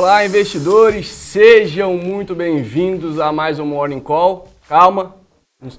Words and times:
Olá, 0.00 0.24
investidores, 0.24 1.08
sejam 1.08 1.92
muito 1.92 2.34
bem-vindos 2.34 3.20
a 3.20 3.30
mais 3.30 3.58
um 3.58 3.66
Morning 3.66 4.00
Call. 4.00 4.48
Calma, 4.66 5.14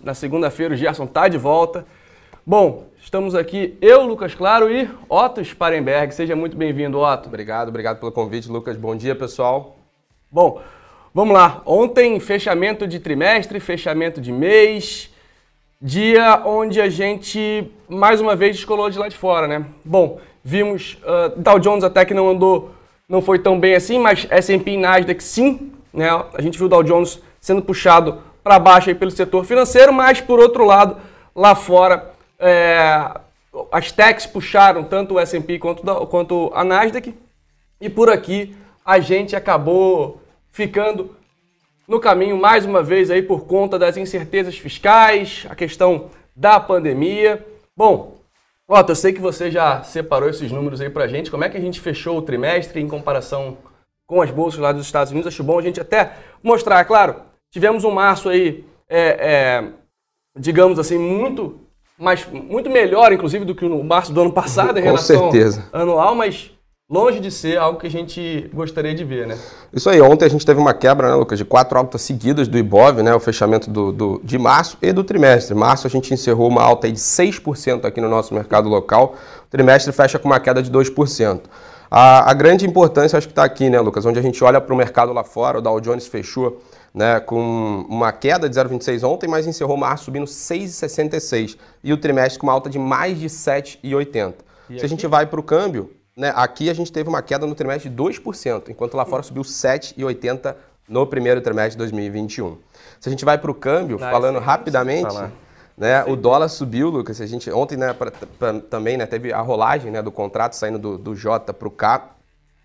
na 0.03 0.13
segunda-feira 0.13 0.75
o 0.75 0.77
Gerson 0.77 1.05
está 1.05 1.27
de 1.27 1.39
volta. 1.39 1.87
Bom, 2.45 2.85
estamos 3.01 3.33
aqui, 3.33 3.75
eu, 3.81 4.03
Lucas 4.03 4.35
Claro 4.35 4.71
e 4.71 4.87
Otto 5.09 5.43
Sparenberg. 5.43 6.13
Seja 6.13 6.35
muito 6.35 6.55
bem-vindo, 6.55 6.99
Otto. 6.99 7.29
Obrigado, 7.29 7.69
obrigado 7.69 7.99
pelo 7.99 8.11
convite, 8.11 8.47
Lucas. 8.47 8.77
Bom 8.77 8.95
dia, 8.95 9.15
pessoal. 9.15 9.75
Bom, 10.31 10.61
vamos 11.11 11.33
lá. 11.33 11.63
Ontem, 11.65 12.19
fechamento 12.19 12.85
de 12.85 12.99
trimestre, 12.99 13.59
fechamento 13.59 14.21
de 14.21 14.31
mês, 14.31 15.09
dia 15.81 16.43
onde 16.45 16.79
a 16.79 16.89
gente 16.89 17.67
mais 17.89 18.21
uma 18.21 18.35
vez 18.35 18.55
descolou 18.55 18.87
de 18.87 18.99
lá 18.99 19.09
de 19.09 19.17
fora, 19.17 19.47
né? 19.47 19.65
Bom, 19.83 20.19
vimos 20.43 20.99
uh, 21.01 21.41
Dow 21.41 21.57
Jones 21.57 21.83
até 21.83 22.05
que 22.05 22.13
não 22.13 22.29
andou 22.29 22.79
não 23.11 23.21
foi 23.21 23.39
tão 23.39 23.59
bem 23.59 23.75
assim, 23.75 23.99
mas 23.99 24.25
S&P 24.29 24.71
e 24.71 24.77
Nasdaq 24.77 25.21
sim, 25.21 25.73
né? 25.93 26.07
A 26.33 26.41
gente 26.41 26.57
viu 26.57 26.67
o 26.67 26.69
Dow 26.69 26.81
Jones 26.81 27.21
sendo 27.41 27.61
puxado 27.61 28.21
para 28.41 28.57
baixo 28.57 28.87
aí 28.87 28.95
pelo 28.95 29.11
setor 29.11 29.43
financeiro, 29.43 29.91
mas 29.91 30.21
por 30.21 30.39
outro 30.39 30.63
lado, 30.63 30.95
lá 31.35 31.53
fora, 31.53 32.09
é, 32.39 33.11
as 33.69 33.91
techs 33.91 34.25
puxaram 34.25 34.85
tanto 34.85 35.15
o 35.15 35.19
S&P 35.19 35.59
quanto, 35.59 35.83
quanto 36.07 36.53
a 36.55 36.63
Nasdaq, 36.63 37.13
e 37.81 37.89
por 37.89 38.09
aqui 38.09 38.55
a 38.85 38.97
gente 39.01 39.35
acabou 39.35 40.21
ficando 40.49 41.13
no 41.85 41.99
caminho 41.99 42.37
mais 42.37 42.65
uma 42.65 42.81
vez 42.81 43.11
aí 43.11 43.21
por 43.21 43.45
conta 43.45 43.77
das 43.77 43.97
incertezas 43.97 44.57
fiscais, 44.57 45.45
a 45.49 45.55
questão 45.55 46.05
da 46.33 46.61
pandemia. 46.61 47.45
Bom, 47.75 48.20
Otto, 48.73 48.93
eu 48.93 48.95
sei 48.95 49.11
que 49.11 49.19
você 49.19 49.51
já 49.51 49.83
separou 49.83 50.29
esses 50.29 50.49
números 50.49 50.79
aí 50.79 50.89
pra 50.89 51.05
gente. 51.05 51.29
Como 51.29 51.43
é 51.43 51.49
que 51.49 51.57
a 51.57 51.59
gente 51.59 51.81
fechou 51.81 52.17
o 52.17 52.21
trimestre 52.21 52.79
em 52.79 52.87
comparação 52.87 53.57
com 54.07 54.21
as 54.21 54.31
bolsas 54.31 54.61
lá 54.61 54.71
dos 54.71 54.85
Estados 54.85 55.11
Unidos? 55.11 55.27
Acho 55.27 55.43
bom 55.43 55.59
a 55.59 55.61
gente 55.61 55.81
até 55.81 56.13
mostrar. 56.41 56.85
Claro, 56.85 57.17
tivemos 57.51 57.83
um 57.83 57.91
março 57.91 58.29
aí, 58.29 58.63
é, 58.87 58.99
é, 58.99 59.69
digamos 60.39 60.79
assim, 60.79 60.97
muito, 60.97 61.59
mas, 61.97 62.25
muito 62.25 62.69
melhor, 62.69 63.11
inclusive, 63.11 63.43
do 63.43 63.53
que 63.53 63.65
o 63.65 63.83
março 63.83 64.13
do 64.13 64.21
ano 64.21 64.31
passado 64.31 64.79
em 64.79 64.81
relação 64.81 65.29
certeza. 65.29 65.67
anual, 65.73 66.15
mas 66.15 66.51
longe 66.91 67.21
de 67.21 67.31
ser 67.31 67.57
algo 67.57 67.79
que 67.79 67.87
a 67.87 67.89
gente 67.89 68.49
gostaria 68.53 68.93
de 68.93 69.05
ver, 69.05 69.25
né? 69.25 69.37
Isso 69.71 69.89
aí, 69.89 70.01
ontem 70.01 70.25
a 70.25 70.29
gente 70.29 70.45
teve 70.45 70.59
uma 70.59 70.73
quebra, 70.73 71.07
né, 71.07 71.15
Lucas, 71.15 71.39
de 71.39 71.45
quatro 71.45 71.77
altas 71.77 72.01
seguidas 72.01 72.49
do 72.49 72.57
Ibov, 72.57 73.01
né, 73.01 73.15
o 73.15 73.19
fechamento 73.19 73.69
do, 73.69 73.93
do, 73.93 74.21
de 74.21 74.37
março 74.37 74.77
e 74.81 74.91
do 74.91 75.01
trimestre. 75.01 75.55
Março 75.55 75.87
a 75.87 75.89
gente 75.89 76.13
encerrou 76.13 76.49
uma 76.49 76.61
alta 76.61 76.87
aí 76.87 76.91
de 76.91 76.99
6% 76.99 77.85
aqui 77.85 78.01
no 78.01 78.09
nosso 78.09 78.33
mercado 78.33 78.67
local, 78.67 79.15
o 79.45 79.49
trimestre 79.49 79.93
fecha 79.93 80.19
com 80.19 80.27
uma 80.27 80.39
queda 80.41 80.61
de 80.61 80.69
2%. 80.69 81.39
A, 81.89 82.29
a 82.29 82.33
grande 82.33 82.67
importância 82.67 83.17
acho 83.17 83.27
que 83.27 83.31
está 83.31 83.45
aqui, 83.45 83.69
né, 83.69 83.79
Lucas, 83.79 84.05
onde 84.05 84.19
a 84.19 84.21
gente 84.21 84.43
olha 84.43 84.59
para 84.59 84.73
o 84.73 84.77
mercado 84.77 85.13
lá 85.13 85.23
fora, 85.23 85.59
o 85.59 85.61
Dow 85.61 85.79
Jones 85.79 86.07
fechou 86.07 86.61
né, 86.93 87.21
com 87.21 87.85
uma 87.87 88.11
queda 88.11 88.49
de 88.49 88.55
0,26 88.59 89.07
ontem, 89.07 89.29
mas 89.29 89.47
encerrou 89.47 89.77
março 89.77 90.05
subindo 90.05 90.25
6,66 90.25 91.57
e 91.81 91.93
o 91.93 91.97
trimestre 91.97 92.37
com 92.37 92.47
uma 92.47 92.53
alta 92.53 92.69
de 92.69 92.77
mais 92.77 93.17
de 93.17 93.27
7,80. 93.27 94.33
Se 94.77 94.85
a 94.85 94.89
gente 94.89 95.05
vai 95.07 95.25
para 95.25 95.39
o 95.39 95.43
câmbio, 95.43 95.89
né, 96.15 96.33
aqui 96.35 96.69
a 96.69 96.73
gente 96.73 96.91
teve 96.91 97.09
uma 97.09 97.21
queda 97.21 97.45
no 97.45 97.55
trimestre 97.55 97.89
de 97.89 97.95
2%, 97.95 98.69
enquanto 98.69 98.95
lá 98.95 99.05
fora 99.05 99.23
subiu 99.23 99.43
7,80% 99.43 100.55
no 100.87 101.07
primeiro 101.07 101.39
trimestre 101.41 101.71
de 101.71 101.77
2021. 101.77 102.57
Se 102.99 103.07
a 103.07 103.11
gente 103.11 103.23
vai 103.23 103.37
para 103.37 103.49
o 103.49 103.55
câmbio, 103.55 103.97
ah, 104.01 104.11
falando 104.11 104.39
rapidamente, 104.39 105.15
né, 105.77 106.03
o 106.03 106.15
dólar 106.15 106.49
subiu, 106.49 106.89
Lucas. 106.89 107.21
A 107.21 107.25
gente, 107.25 107.49
ontem 107.49 107.77
né, 107.77 107.93
pra, 107.93 108.11
pra, 108.11 108.59
também 108.59 108.97
né, 108.97 109.05
teve 109.05 109.31
a 109.31 109.39
rolagem 109.39 109.89
né, 109.89 110.01
do 110.01 110.11
contrato 110.11 110.53
saindo 110.53 110.77
do, 110.77 110.97
do 110.97 111.15
J 111.15 111.53
para 111.53 111.67
o 111.67 111.71
K. 111.71 112.09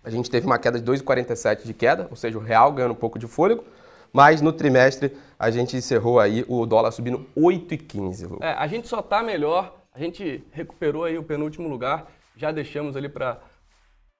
A 0.03 0.09
gente 0.09 0.29
teve 0.29 0.45
uma 0.45 0.59
queda 0.59 0.79
de 0.79 0.91
2,47 0.91 1.63
de 1.63 1.73
queda, 1.73 2.07
ou 2.09 2.17
seja, 2.17 2.37
o 2.37 2.41
real 2.41 2.71
ganhando 2.71 2.91
um 2.91 2.95
pouco 2.95 3.17
de 3.17 3.27
fôlego. 3.27 3.63
Mas 4.11 4.41
no 4.41 4.51
trimestre 4.51 5.15
a 5.39 5.49
gente 5.49 5.77
encerrou 5.77 6.19
aí 6.19 6.43
o 6.47 6.65
dólar 6.65 6.91
subindo 6.91 7.25
8,15. 7.35 8.37
É, 8.41 8.51
a 8.51 8.67
gente 8.67 8.87
só 8.87 8.99
está 8.99 9.23
melhor, 9.23 9.75
a 9.93 9.99
gente 9.99 10.43
recuperou 10.51 11.03
aí 11.03 11.17
o 11.17 11.23
penúltimo 11.23 11.67
lugar 11.69 12.07
já 12.37 12.51
deixamos 12.51 12.95
ali 12.95 13.09
para 13.09 13.39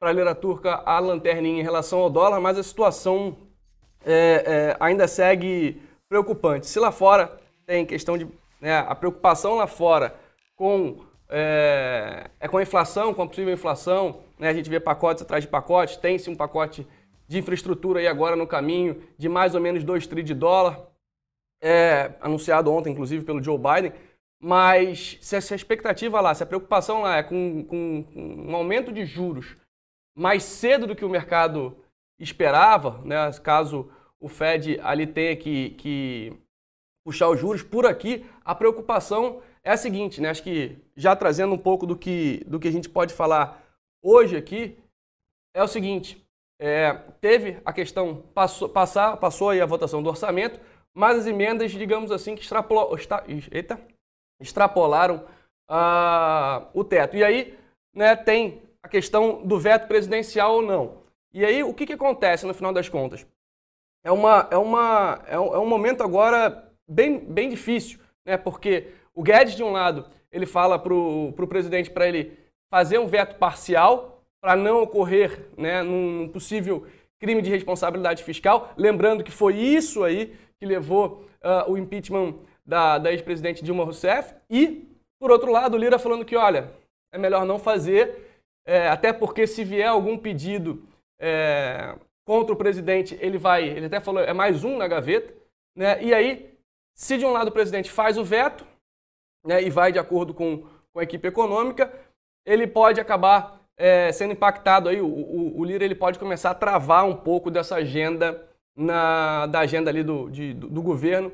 a 0.01 0.11
lira 0.11 0.35
turca 0.35 0.81
a 0.85 0.99
lanterninha 0.99 1.59
em 1.59 1.63
relação 1.63 1.99
ao 1.99 2.09
dólar, 2.09 2.39
mas 2.39 2.57
a 2.57 2.63
situação 2.63 3.37
é, 4.05 4.43
é, 4.45 4.77
ainda 4.79 5.07
segue 5.07 5.81
preocupante. 6.09 6.67
Se 6.67 6.79
lá 6.79 6.91
fora 6.91 7.37
tem 7.65 7.85
questão 7.85 8.17
de. 8.17 8.27
Né, 8.59 8.77
a 8.79 8.95
preocupação 8.95 9.55
lá 9.55 9.67
fora 9.67 10.15
com, 10.55 10.97
é, 11.29 12.29
é, 12.39 12.47
com 12.47 12.57
a 12.57 12.63
inflação, 12.63 13.13
com 13.13 13.21
a 13.21 13.27
possível 13.27 13.53
inflação, 13.53 14.21
né, 14.39 14.49
a 14.49 14.53
gente 14.53 14.69
vê 14.69 14.79
pacotes 14.79 15.21
atrás 15.21 15.43
de 15.43 15.49
pacotes, 15.49 15.97
tem-se 15.97 16.29
um 16.29 16.35
pacote 16.35 16.87
de 17.27 17.37
infraestrutura 17.37 17.99
aí 17.99 18.07
agora 18.07 18.35
no 18.35 18.47
caminho 18.47 19.03
de 19.17 19.29
mais 19.29 19.53
ou 19.53 19.61
menos 19.61 19.83
2 19.83 20.07
trilhões 20.07 20.25
de 20.25 20.33
dólar, 20.33 20.87
é, 21.61 22.11
anunciado 22.21 22.71
ontem, 22.71 22.91
inclusive, 22.91 23.23
pelo 23.25 23.43
Joe 23.43 23.57
Biden. 23.57 23.91
Mas 24.39 25.17
se 25.21 25.35
a 25.35 25.55
expectativa 25.55 26.21
lá, 26.21 26.33
se 26.33 26.43
a 26.43 26.45
preocupação 26.45 27.01
lá 27.01 27.17
é 27.17 27.23
com, 27.23 27.63
com, 27.63 28.03
com 28.03 28.51
um 28.51 28.55
aumento 28.55 28.91
de 28.91 29.03
juros 29.03 29.57
mais 30.15 30.43
cedo 30.43 30.85
do 30.85 30.95
que 30.95 31.05
o 31.05 31.09
mercado 31.09 31.77
esperava, 32.19 33.01
né, 33.03 33.31
caso 33.43 33.91
o 34.19 34.27
Fed 34.27 34.79
ali 34.81 35.07
tenha 35.07 35.35
que, 35.35 35.71
que 35.71 36.33
puxar 37.05 37.29
os 37.29 37.39
juros, 37.39 37.63
por 37.63 37.85
aqui 37.85 38.25
a 38.43 38.53
preocupação 38.53 39.41
é 39.63 39.71
a 39.71 39.77
seguinte, 39.77 40.21
né, 40.21 40.29
acho 40.29 40.43
que 40.43 40.77
já 40.95 41.15
trazendo 41.15 41.53
um 41.53 41.57
pouco 41.57 41.85
do 41.85 41.95
que, 41.95 42.43
do 42.47 42.59
que 42.59 42.67
a 42.67 42.71
gente 42.71 42.89
pode 42.89 43.13
falar 43.13 43.63
hoje 44.03 44.35
aqui, 44.35 44.77
é 45.55 45.63
o 45.63 45.67
seguinte, 45.67 46.23
é, 46.59 46.93
teve 47.21 47.59
a 47.65 47.71
questão, 47.71 48.23
passou, 48.33 48.69
passar, 48.69 49.17
passou 49.17 49.49
aí 49.49 49.61
a 49.61 49.65
votação 49.65 50.01
do 50.01 50.09
orçamento, 50.09 50.59
mas 50.95 51.17
as 51.17 51.27
emendas, 51.27 51.71
digamos 51.71 52.11
assim, 52.11 52.35
que 52.35 52.41
extrapolou, 52.41 52.95
está, 52.95 53.23
eita, 53.51 53.79
extrapolaram 54.39 55.23
uh, 55.69 56.67
o 56.73 56.83
teto. 56.83 57.15
E 57.15 57.23
aí 57.23 57.57
né, 57.93 58.15
tem 58.15 58.61
a 58.81 58.87
questão 58.87 59.45
do 59.45 59.59
veto 59.59 59.87
presidencial 59.87 60.55
ou 60.55 60.61
não. 60.61 61.03
E 61.33 61.45
aí 61.45 61.63
o 61.63 61.73
que, 61.73 61.85
que 61.85 61.93
acontece 61.93 62.45
no 62.45 62.53
final 62.53 62.73
das 62.73 62.89
contas? 62.89 63.25
É, 64.03 64.11
uma, 64.11 64.47
é, 64.49 64.57
uma, 64.57 65.21
é, 65.27 65.39
um, 65.39 65.55
é 65.55 65.59
um 65.59 65.67
momento 65.67 66.03
agora 66.03 66.71
bem, 66.87 67.19
bem 67.19 67.49
difícil, 67.49 67.99
né, 68.25 68.37
porque 68.37 68.93
o 69.13 69.21
Guedes, 69.21 69.55
de 69.55 69.63
um 69.63 69.71
lado, 69.71 70.05
ele 70.31 70.45
fala 70.45 70.79
para 70.79 70.93
o 70.93 71.47
presidente 71.47 71.89
para 71.89 72.07
ele 72.07 72.37
fazer 72.69 72.99
um 72.99 73.07
veto 73.07 73.35
parcial 73.37 74.23
para 74.41 74.55
não 74.55 74.83
ocorrer 74.83 75.49
né, 75.57 75.81
num 75.81 76.29
possível 76.29 76.85
crime 77.19 77.41
de 77.41 77.49
responsabilidade 77.49 78.23
fiscal. 78.23 78.71
Lembrando 78.77 79.23
que 79.23 79.31
foi 79.31 79.55
isso 79.55 80.03
aí 80.03 80.35
que 80.59 80.65
levou 80.65 81.25
uh, 81.43 81.71
o 81.71 81.77
impeachment 81.77 82.35
da, 82.67 82.97
da 82.97 83.11
ex-presidente 83.11 83.63
Dilma 83.63 83.85
Rousseff. 83.85 84.35
E, 84.49 84.85
por 85.19 85.31
outro 85.31 85.51
lado, 85.51 85.75
o 85.75 85.77
Lira 85.77 85.97
falando 85.97 86.25
que, 86.25 86.35
olha, 86.35 86.71
é 87.13 87.17
melhor 87.17 87.45
não 87.45 87.57
fazer, 87.57 88.43
é, 88.65 88.89
até 88.89 89.13
porque 89.13 89.47
se 89.47 89.63
vier 89.63 89.87
algum 89.87 90.17
pedido 90.17 90.83
é, 91.17 91.95
contra 92.25 92.53
o 92.53 92.57
presidente, 92.57 93.17
ele 93.21 93.37
vai, 93.37 93.63
ele 93.63 93.85
até 93.85 94.01
falou, 94.01 94.21
é 94.21 94.33
mais 94.33 94.65
um 94.65 94.77
na 94.77 94.87
gaveta. 94.87 95.33
Né? 95.75 96.03
E 96.03 96.13
aí, 96.13 96.53
se 96.93 97.17
de 97.17 97.25
um 97.25 97.31
lado 97.31 97.47
o 97.47 97.53
presidente 97.53 97.89
faz 97.89 98.17
o 98.17 98.25
veto 98.25 98.67
né, 99.45 99.63
e 99.63 99.69
vai 99.69 99.93
de 99.93 99.99
acordo 99.99 100.33
com, 100.33 100.65
com 100.91 100.99
a 100.99 101.03
equipe 101.03 101.25
econômica, 101.25 101.91
ele 102.45 102.67
pode 102.67 102.99
acabar 102.99 103.61
é, 103.77 104.11
sendo 104.11 104.33
impactado 104.33 104.89
aí, 104.89 104.99
o, 104.99 105.07
o, 105.07 105.59
o, 105.59 105.63
Lira 105.63 105.85
ele 105.85 105.95
pode 105.95 106.17
começar 106.17 106.49
a 106.49 106.55
travar 106.55 107.05
um 107.05 107.15
pouco 107.15 107.51
dessa 107.51 107.75
agenda 107.75 108.43
na, 108.75 109.45
da 109.45 109.59
agenda 109.59 109.89
ali 109.89 110.03
do, 110.03 110.29
de, 110.29 110.53
do, 110.53 110.67
do 110.67 110.81
governo 110.81 111.31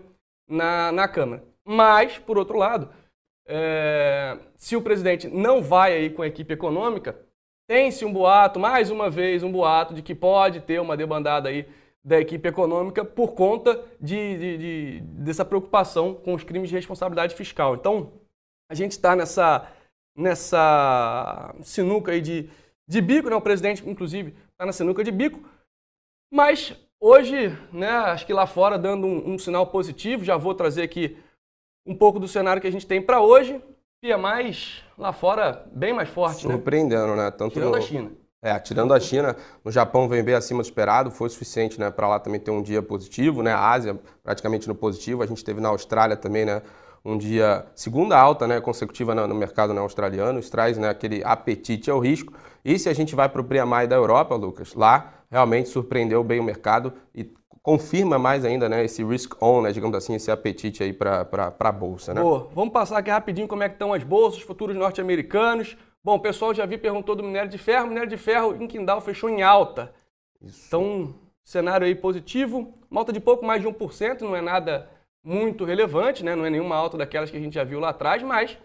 na, 0.53 0.91
na 0.91 1.08
Câmara. 1.08 1.44
Mas, 1.66 2.18
por 2.18 2.38
outro 2.38 2.58
lado, 2.58 2.90
é, 3.47 4.38
se 4.56 4.75
o 4.75 4.81
presidente 4.81 5.28
não 5.28 5.62
vai 5.62 5.94
aí 5.94 6.09
com 6.09 6.22
a 6.22 6.28
equipe 6.28 6.53
econômica, 6.53 7.18
tem-se 7.68 8.06
um 8.06 8.13
boato, 8.13 8.60
mais 8.60 8.92
uma 8.92 9.10
vez, 9.10 9.44
um 9.44 9.51
boato 9.51 9.94
de 9.94 10.01
que 10.01 10.13
pode 10.13 10.62
ter 10.62 10.80
uma 10.80 10.95
debandada 10.95 11.50
aí 11.50 11.68
da 12.04 12.19
equipe 12.19 12.48
econômica 12.48 13.06
por 13.06 13.33
conta 13.33 13.81
de, 14.00 14.38
de, 14.38 14.57
de 14.57 15.00
dessa 15.01 15.45
preocupação 15.45 16.13
com 16.13 16.33
os 16.33 16.44
crimes 16.44 16.69
de 16.69 16.75
responsabilidade 16.75 17.33
fiscal. 17.33 17.75
Então, 17.75 18.12
a 18.69 18.75
gente 18.75 18.92
está 18.92 19.16
nessa, 19.16 19.72
nessa 20.16 21.56
sinuca 21.62 22.12
aí 22.12 22.19
de, 22.19 22.50
de 22.88 23.01
bico, 23.01 23.30
né? 23.30 23.36
o 23.36 23.42
presidente, 23.42 23.88
inclusive, 23.89 24.36
está 24.51 24.66
na 24.66 24.74
sinuca 24.74 25.04
de 25.04 25.12
bico, 25.12 25.42
mas 26.31 26.75
Hoje, 27.05 27.53
né, 27.73 27.89
acho 27.89 28.25
que 28.25 28.31
lá 28.31 28.47
fora 28.47 28.79
dando 28.79 29.05
um, 29.05 29.33
um, 29.33 29.38
sinal 29.38 29.67
positivo, 29.67 30.23
já 30.23 30.38
vou 30.38 30.55
trazer 30.55 30.83
aqui 30.83 31.17
um 31.85 31.94
pouco 31.94 32.17
do 32.17 32.29
cenário 32.29 32.61
que 32.61 32.67
a 32.67 32.71
gente 32.71 32.88
tem 32.88 33.01
para 33.01 33.19
hoje. 33.19 33.61
Pia 34.01 34.17
mais 34.17 34.81
lá 34.97 35.11
fora 35.11 35.65
bem 35.73 35.91
mais 35.91 36.07
forte, 36.07 36.47
né? 36.47 36.53
Surpreendendo, 36.53 37.13
né? 37.13 37.29
Tanto 37.29 37.55
tirando 37.55 37.71
no... 37.71 37.77
a 37.77 37.81
China. 37.81 38.09
É, 38.41 38.57
tirando 38.57 38.94
a 38.94 39.00
China, 39.01 39.35
no 39.65 39.69
Japão 39.69 40.07
vem 40.07 40.23
bem 40.23 40.33
acima 40.33 40.61
do 40.61 40.65
esperado, 40.65 41.11
foi 41.11 41.29
suficiente, 41.29 41.77
né, 41.77 41.91
para 41.91 42.07
lá 42.07 42.19
também 42.19 42.39
ter 42.39 42.51
um 42.51 42.61
dia 42.61 42.81
positivo, 42.81 43.44
né? 43.44 43.51
A 43.51 43.69
Ásia 43.69 44.00
praticamente 44.23 44.69
no 44.69 44.75
positivo, 44.75 45.21
a 45.23 45.25
gente 45.25 45.44
teve 45.44 45.59
na 45.59 45.67
Austrália 45.67 46.15
também, 46.15 46.45
né, 46.45 46.61
um 47.03 47.17
dia 47.17 47.65
segunda 47.75 48.17
alta, 48.17 48.47
né, 48.47 48.61
consecutiva 48.61 49.13
no, 49.13 49.35
mercado 49.35 49.73
né, 49.73 49.81
australiano, 49.81 50.39
isso 50.39 50.50
traz, 50.50 50.77
né, 50.77 50.88
aquele 50.88 51.21
apetite 51.25 51.91
ao 51.91 52.00
risco. 52.00 52.31
E 52.63 52.79
se 52.79 52.88
a 52.88 52.94
gente 52.94 53.13
vai 53.13 53.27
para 53.27 53.41
o 53.41 53.44
PRIAMAI 53.44 53.88
da 53.88 53.97
Europa, 53.97 54.35
Lucas, 54.35 54.73
lá 54.73 55.23
realmente 55.33 55.68
surpreendeu 55.68 56.24
bem 56.24 56.39
o 56.39 56.44
mercado 56.44 56.94
e 57.13 57.27
confirma 57.63 58.19
mais 58.19 58.45
ainda 58.45 58.69
né, 58.69 58.85
esse 58.85 59.03
risk 59.03 59.41
on, 59.41 59.63
né, 59.63 59.71
digamos 59.71 59.97
assim, 59.97 60.13
esse 60.13 60.30
apetite 60.30 60.83
aí 60.83 60.94
para 60.94 61.27
a 61.59 61.71
bolsa. 61.71 62.13
Né? 62.13 62.21
Boa. 62.21 62.47
Vamos 62.53 62.71
passar 62.71 63.00
aqui 63.00 63.09
rapidinho 63.09 63.47
como 63.47 63.63
é 63.63 63.68
que 63.68 63.74
estão 63.74 63.94
as 63.94 64.03
bolsas, 64.03 64.44
futuros 64.44 64.75
norte-americanos. 64.75 65.75
Bom, 66.03 66.18
o 66.18 66.19
pessoal 66.19 66.53
já 66.53 66.68
vi 66.68 66.77
perguntou 66.77 67.15
do 67.15 67.24
minério 67.24 67.50
de 67.50 67.57
ferro. 67.57 67.85
O 67.85 67.89
minério 67.89 68.09
de 68.09 68.18
ferro 68.18 68.56
em 68.62 68.68
Quindal 68.68 69.01
fechou 69.01 69.27
em 69.27 69.41
alta. 69.41 69.91
Isso. 70.39 70.68
Então, 70.68 71.15
cenário 71.44 71.88
aí 71.88 71.95
positivo. 71.95 72.71
Uma 72.91 73.01
alta 73.01 73.12
de 73.12 73.19
pouco 73.19 73.44
mais 73.44 73.59
de 73.59 73.68
1%, 73.68 74.21
não 74.21 74.36
é 74.36 74.41
nada 74.41 74.88
muito 75.24 75.65
relevante, 75.65 76.24
né? 76.24 76.36
não 76.36 76.45
é 76.45 76.50
nenhuma 76.51 76.75
alta 76.75 76.95
daquelas 76.95 77.31
que 77.31 77.38
a 77.38 77.39
gente 77.39 77.56
já 77.56 77.63
viu 77.63 77.79
lá 77.79 77.89
atrás, 77.89 78.21
mas 78.21 78.56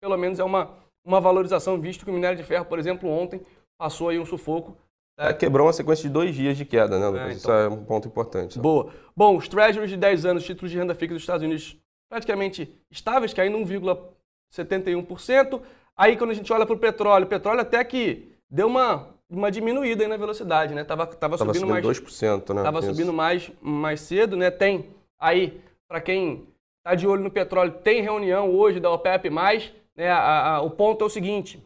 pelo 0.00 0.16
menos 0.16 0.38
é 0.38 0.44
uma, 0.44 0.70
uma 1.04 1.20
valorização, 1.20 1.78
visto 1.78 2.02
que 2.02 2.10
o 2.10 2.14
minério 2.14 2.38
de 2.38 2.44
ferro, 2.44 2.64
por 2.64 2.78
exemplo, 2.78 3.10
ontem 3.10 3.42
passou 3.76 4.08
aí 4.08 4.18
um 4.18 4.24
sufoco 4.24 4.74
é, 5.16 5.32
quebrou 5.32 5.66
uma 5.66 5.72
sequência 5.72 6.02
de 6.02 6.12
dois 6.12 6.34
dias 6.34 6.56
de 6.56 6.64
queda, 6.64 6.98
né, 6.98 7.06
Lucas? 7.06 7.20
É, 7.20 7.24
então. 7.26 7.36
Isso 7.36 7.52
é 7.52 7.68
um 7.68 7.84
ponto 7.84 8.08
importante. 8.08 8.58
Boa. 8.58 8.92
Bom, 9.16 9.36
os 9.36 9.46
treasuries 9.46 9.90
de 9.90 9.96
10 9.96 10.26
anos, 10.26 10.44
títulos 10.44 10.70
de 10.70 10.78
renda 10.78 10.94
fixa 10.94 11.14
dos 11.14 11.22
Estados 11.22 11.44
Unidos, 11.44 11.76
praticamente 12.10 12.74
estáveis, 12.90 13.32
caindo 13.32 13.58
1,71%. 13.58 15.60
Aí, 15.96 16.16
quando 16.16 16.30
a 16.30 16.34
gente 16.34 16.52
olha 16.52 16.66
para 16.66 16.74
o 16.74 16.78
petróleo, 16.78 17.26
o 17.26 17.28
petróleo 17.28 17.60
até 17.60 17.82
que 17.84 18.32
deu 18.50 18.66
uma, 18.66 19.08
uma 19.30 19.50
diminuída 19.50 20.02
aí 20.02 20.08
na 20.08 20.16
velocidade, 20.16 20.74
né? 20.74 20.82
Tava, 20.82 21.06
tava, 21.06 21.38
tava 21.38 21.54
subindo, 21.54 21.68
subindo 21.68 21.86
mais... 21.86 22.00
2%, 22.00 22.54
né? 22.54 22.62
Tava 22.62 22.80
Isso. 22.80 22.88
subindo 22.88 23.12
mais, 23.12 23.52
mais 23.60 24.00
cedo, 24.00 24.36
né? 24.36 24.50
Tem 24.50 24.90
aí, 25.18 25.60
para 25.88 26.00
quem 26.00 26.48
está 26.78 26.96
de 26.96 27.06
olho 27.06 27.22
no 27.22 27.30
petróleo, 27.30 27.72
tem 27.72 28.02
reunião 28.02 28.50
hoje 28.50 28.80
da 28.80 28.90
OPEP+, 28.90 29.30
né? 29.30 30.10
A, 30.10 30.56
a, 30.56 30.62
o 30.62 30.70
ponto 30.70 31.04
é 31.04 31.06
o 31.06 31.10
seguinte, 31.10 31.64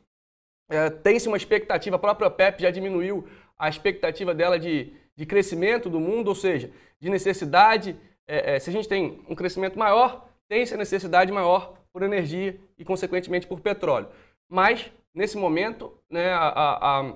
é, 0.68 0.90
tem-se 0.90 1.28
uma 1.28 1.36
expectativa, 1.36 1.96
a 1.96 1.98
própria 1.98 2.28
OPEP 2.28 2.62
já 2.62 2.70
diminuiu 2.70 3.26
a 3.58 3.68
expectativa 3.68 4.34
dela 4.34 4.58
de, 4.58 4.92
de 5.16 5.26
crescimento 5.26 5.88
do 5.88 5.98
mundo, 5.98 6.28
ou 6.28 6.34
seja, 6.34 6.70
de 7.00 7.08
necessidade. 7.08 7.96
É, 8.26 8.56
é, 8.56 8.58
se 8.58 8.68
a 8.68 8.72
gente 8.72 8.88
tem 8.88 9.24
um 9.28 9.34
crescimento 9.34 9.78
maior, 9.78 10.28
tem-se 10.48 10.74
a 10.74 10.76
necessidade 10.76 11.32
maior 11.32 11.74
por 11.92 12.02
energia 12.02 12.58
e, 12.78 12.84
consequentemente, 12.84 13.46
por 13.46 13.60
petróleo. 13.60 14.08
Mas, 14.48 14.90
nesse 15.14 15.36
momento, 15.36 15.92
né, 16.10 16.30
a, 16.30 16.48
a, 16.48 17.00
a, 17.00 17.14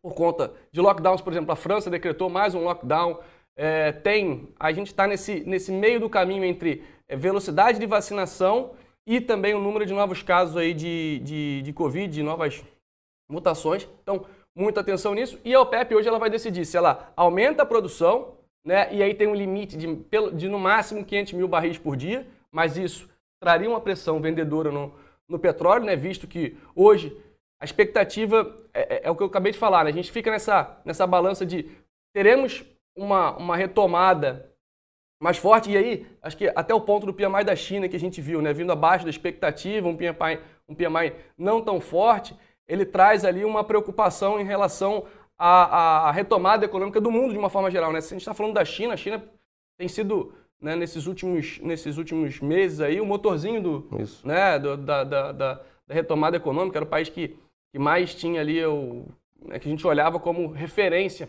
por 0.00 0.14
conta 0.14 0.52
de 0.70 0.80
lockdowns, 0.80 1.20
por 1.20 1.32
exemplo, 1.32 1.52
a 1.52 1.56
França 1.56 1.90
decretou 1.90 2.30
mais 2.30 2.54
um 2.54 2.62
lockdown. 2.62 3.18
É, 3.56 3.92
tem, 3.92 4.48
a 4.58 4.72
gente 4.72 4.88
está 4.88 5.06
nesse, 5.06 5.40
nesse 5.40 5.72
meio 5.72 6.00
do 6.00 6.08
caminho 6.08 6.44
entre 6.44 6.84
é, 7.08 7.16
velocidade 7.16 7.78
de 7.78 7.86
vacinação 7.86 8.72
e 9.06 9.20
também 9.20 9.54
o 9.54 9.60
número 9.60 9.84
de 9.84 9.92
novos 9.92 10.22
casos 10.22 10.56
aí 10.56 10.72
de, 10.72 11.20
de, 11.22 11.62
de 11.62 11.72
Covid, 11.72 12.12
de 12.12 12.22
novas 12.22 12.64
mutações. 13.28 13.88
Então, 14.02 14.26
muita 14.54 14.80
atenção 14.80 15.14
nisso. 15.14 15.38
E 15.44 15.54
a 15.54 15.60
OPEP 15.60 15.94
hoje 15.94 16.08
ela 16.08 16.18
vai 16.18 16.30
decidir 16.30 16.64
se 16.64 16.76
ela 16.76 17.12
aumenta 17.16 17.62
a 17.62 17.66
produção, 17.66 18.36
né? 18.64 18.92
E 18.94 19.02
aí 19.02 19.14
tem 19.14 19.26
um 19.26 19.34
limite 19.34 19.76
de, 19.76 19.86
de 20.34 20.48
no 20.48 20.58
máximo 20.58 21.04
500 21.04 21.32
mil 21.34 21.48
barris 21.48 21.78
por 21.78 21.96
dia, 21.96 22.26
mas 22.50 22.76
isso 22.76 23.08
traria 23.40 23.68
uma 23.68 23.80
pressão 23.80 24.20
vendedora 24.20 24.70
no, 24.70 24.94
no 25.28 25.38
petróleo, 25.38 25.84
né? 25.84 25.96
Visto 25.96 26.26
que 26.26 26.56
hoje 26.74 27.16
a 27.60 27.64
expectativa 27.64 28.56
é, 28.72 28.96
é, 28.96 29.00
é 29.04 29.10
o 29.10 29.16
que 29.16 29.22
eu 29.22 29.26
acabei 29.26 29.52
de 29.52 29.58
falar, 29.58 29.84
né? 29.84 29.90
A 29.90 29.94
gente 29.94 30.10
fica 30.10 30.30
nessa, 30.30 30.80
nessa 30.84 31.06
balança 31.06 31.44
de 31.44 31.70
teremos 32.14 32.64
uma, 32.96 33.36
uma 33.36 33.56
retomada 33.56 34.50
mais 35.22 35.36
forte. 35.36 35.70
E 35.70 35.76
aí, 35.76 36.06
acho 36.22 36.36
que 36.36 36.52
até 36.54 36.74
o 36.74 36.80
ponto 36.80 37.06
do 37.06 37.14
PMI 37.14 37.44
da 37.44 37.56
China 37.56 37.88
que 37.88 37.96
a 37.96 38.00
gente 38.00 38.20
viu, 38.20 38.40
né? 38.40 38.52
Vindo 38.52 38.72
abaixo 38.72 39.04
da 39.04 39.10
expectativa, 39.10 39.88
um 39.88 39.96
PMI, 39.96 40.40
um 40.68 40.74
PMI 40.74 41.14
não 41.36 41.60
tão 41.60 41.80
forte 41.80 42.36
ele 42.66 42.84
traz 42.84 43.24
ali 43.24 43.44
uma 43.44 43.64
preocupação 43.64 44.40
em 44.40 44.44
relação 44.44 45.04
à, 45.38 46.08
à 46.08 46.12
retomada 46.12 46.64
econômica 46.64 47.00
do 47.00 47.10
mundo 47.10 47.32
de 47.32 47.38
uma 47.38 47.50
forma 47.50 47.70
geral. 47.70 47.92
Né? 47.92 48.00
Se 48.00 48.08
a 48.08 48.16
gente 48.16 48.22
está 48.22 48.34
falando 48.34 48.54
da 48.54 48.64
China, 48.64 48.94
a 48.94 48.96
China 48.96 49.22
tem 49.78 49.88
sido, 49.88 50.34
né, 50.60 50.76
nesses, 50.76 51.06
últimos, 51.06 51.58
nesses 51.60 51.98
últimos 51.98 52.40
meses 52.40 52.80
aí, 52.80 53.00
o 53.00 53.06
motorzinho 53.06 53.62
do, 53.62 53.88
né, 54.24 54.58
do, 54.58 54.76
da, 54.76 55.04
da, 55.04 55.32
da, 55.32 55.62
da, 55.86 55.94
retomada 55.94 56.36
econômica, 56.36 56.78
era 56.78 56.84
o 56.84 56.88
país 56.88 57.08
que, 57.08 57.36
que 57.72 57.78
mais 57.78 58.14
tinha 58.14 58.40
ali, 58.40 58.64
o, 58.64 59.04
né, 59.42 59.58
que 59.58 59.68
a 59.68 59.70
gente 59.70 59.86
olhava 59.86 60.18
como 60.18 60.48
referência 60.48 61.28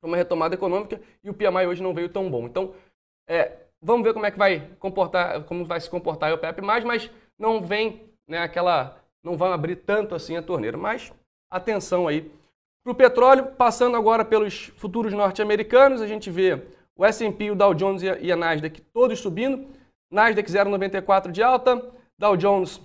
para 0.00 0.08
uma 0.08 0.16
retomada 0.16 0.54
econômica, 0.54 1.00
e 1.22 1.30
o 1.30 1.34
PMI 1.34 1.66
hoje 1.66 1.82
não 1.82 1.94
veio 1.94 2.08
tão 2.08 2.30
bom. 2.30 2.46
Então, 2.46 2.74
é, 3.28 3.58
vamos 3.80 4.04
ver 4.04 4.14
como 4.14 4.26
é 4.26 4.30
que 4.30 4.38
vai 4.38 4.70
comportar, 4.78 5.44
como 5.44 5.64
vai 5.64 5.80
se 5.80 5.90
comportar 5.90 6.30
a 6.30 6.34
OPEP+, 6.34 6.62
mas 6.62 7.10
não 7.38 7.60
vem 7.60 8.02
né, 8.28 8.38
aquela 8.38 9.01
não 9.22 9.36
vão 9.36 9.52
abrir 9.52 9.76
tanto 9.76 10.14
assim 10.14 10.36
a 10.36 10.42
torneira. 10.42 10.76
Mas 10.76 11.12
atenção 11.50 12.08
aí. 12.08 12.30
Para 12.84 12.92
o 12.92 12.96
petróleo, 12.96 13.46
passando 13.56 13.96
agora 13.96 14.24
pelos 14.24 14.72
futuros 14.76 15.12
norte-americanos, 15.12 16.00
a 16.00 16.06
gente 16.06 16.30
vê 16.30 16.60
o 16.96 17.04
S&P, 17.04 17.50
o 17.50 17.54
Dow 17.54 17.72
Jones 17.74 18.02
e 18.02 18.32
a 18.32 18.36
Nasdaq 18.36 18.80
todos 18.92 19.20
subindo. 19.20 19.66
Nasdaq 20.10 20.50
0,94 20.50 21.30
de 21.30 21.42
alta, 21.42 21.90
Dow 22.18 22.36
Jones 22.36 22.80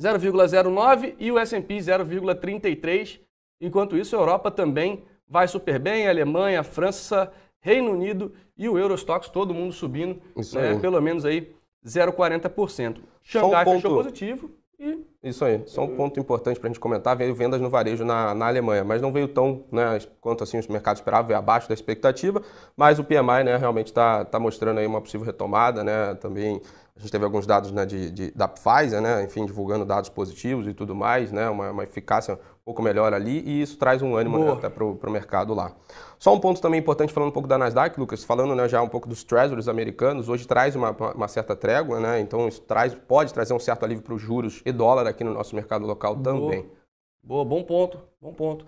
0,09 0.00 1.14
e 1.18 1.32
o 1.32 1.38
S&P 1.38 1.76
0,33. 1.78 3.20
Enquanto 3.60 3.96
isso, 3.96 4.16
a 4.16 4.18
Europa 4.18 4.50
também 4.50 5.04
vai 5.26 5.48
super 5.48 5.78
bem, 5.78 6.06
a 6.06 6.10
Alemanha, 6.10 6.60
a 6.60 6.64
França, 6.64 7.32
Reino 7.60 7.92
Unido 7.92 8.34
e 8.56 8.68
o 8.68 8.78
Eurostox, 8.78 9.28
todo 9.28 9.54
mundo 9.54 9.72
subindo, 9.72 10.20
né, 10.36 10.78
pelo 10.80 11.00
menos 11.00 11.24
aí 11.24 11.54
0,40%. 11.84 12.98
Xangai 13.22 13.62
um 13.62 13.64
ponto... 13.64 13.76
fechou 13.76 13.96
positivo 13.96 14.50
e 14.78 14.98
isso 15.22 15.44
aí. 15.44 15.62
Só 15.66 15.84
um 15.84 15.96
ponto 15.96 16.18
importante 16.18 16.58
para 16.58 16.68
a 16.68 16.72
gente 16.72 16.80
comentar, 16.80 17.16
veio 17.16 17.34
vendas 17.34 17.60
no 17.60 17.70
varejo 17.70 18.04
na, 18.04 18.34
na 18.34 18.46
Alemanha, 18.46 18.82
mas 18.82 19.00
não 19.00 19.12
veio 19.12 19.28
tão, 19.28 19.64
né, 19.70 19.98
quanto 20.20 20.42
assim 20.42 20.58
os 20.58 20.66
mercados 20.66 21.00
esperavam, 21.00 21.28
veio 21.28 21.38
abaixo 21.38 21.68
da 21.68 21.74
expectativa, 21.74 22.42
mas 22.76 22.98
o 22.98 23.04
PMI, 23.04 23.44
né, 23.44 23.56
realmente 23.56 23.86
está 23.86 24.24
tá 24.24 24.40
mostrando 24.40 24.78
aí 24.78 24.86
uma 24.86 25.00
possível 25.00 25.24
retomada, 25.24 25.84
né, 25.84 26.14
também 26.14 26.60
a 26.96 27.00
gente 27.00 27.10
teve 27.10 27.24
alguns 27.24 27.46
dados 27.46 27.70
né, 27.70 27.86
de, 27.86 28.10
de, 28.10 28.30
da 28.32 28.46
Pfizer, 28.48 29.00
né, 29.00 29.22
enfim, 29.22 29.46
divulgando 29.46 29.84
dados 29.84 30.10
positivos 30.10 30.66
e 30.66 30.74
tudo 30.74 30.94
mais, 30.94 31.30
né, 31.30 31.48
uma, 31.48 31.70
uma 31.70 31.84
eficácia 31.84 32.38
pouco 32.64 32.82
melhor 32.82 33.12
ali, 33.12 33.40
e 33.40 33.60
isso 33.60 33.76
traz 33.76 34.02
um 34.02 34.14
ânimo 34.14 34.38
né, 34.38 34.52
até 34.52 34.68
para 34.68 34.84
o 34.84 35.10
mercado 35.10 35.52
lá. 35.52 35.74
Só 36.18 36.32
um 36.32 36.38
ponto 36.38 36.60
também 36.60 36.78
importante, 36.78 37.12
falando 37.12 37.30
um 37.30 37.32
pouco 37.32 37.48
da 37.48 37.58
Nasdaq, 37.58 37.98
Lucas, 37.98 38.22
falando 38.22 38.54
né, 38.54 38.68
já 38.68 38.80
um 38.80 38.88
pouco 38.88 39.08
dos 39.08 39.24
treasuries 39.24 39.66
americanos, 39.66 40.28
hoje 40.28 40.46
traz 40.46 40.76
uma, 40.76 40.90
uma 40.90 41.26
certa 41.26 41.56
trégua, 41.56 41.98
né, 41.98 42.20
então 42.20 42.46
isso 42.46 42.60
traz, 42.62 42.94
pode 42.94 43.34
trazer 43.34 43.52
um 43.52 43.58
certo 43.58 43.84
alívio 43.84 44.04
para 44.04 44.14
os 44.14 44.22
juros 44.22 44.62
e 44.64 44.70
dólar 44.70 45.06
aqui 45.08 45.24
no 45.24 45.34
nosso 45.34 45.56
mercado 45.56 45.84
local 45.84 46.14
Boa. 46.14 46.40
também. 46.40 46.70
Boa, 47.22 47.44
bom 47.44 47.62
ponto, 47.64 48.00
bom 48.20 48.32
ponto. 48.32 48.66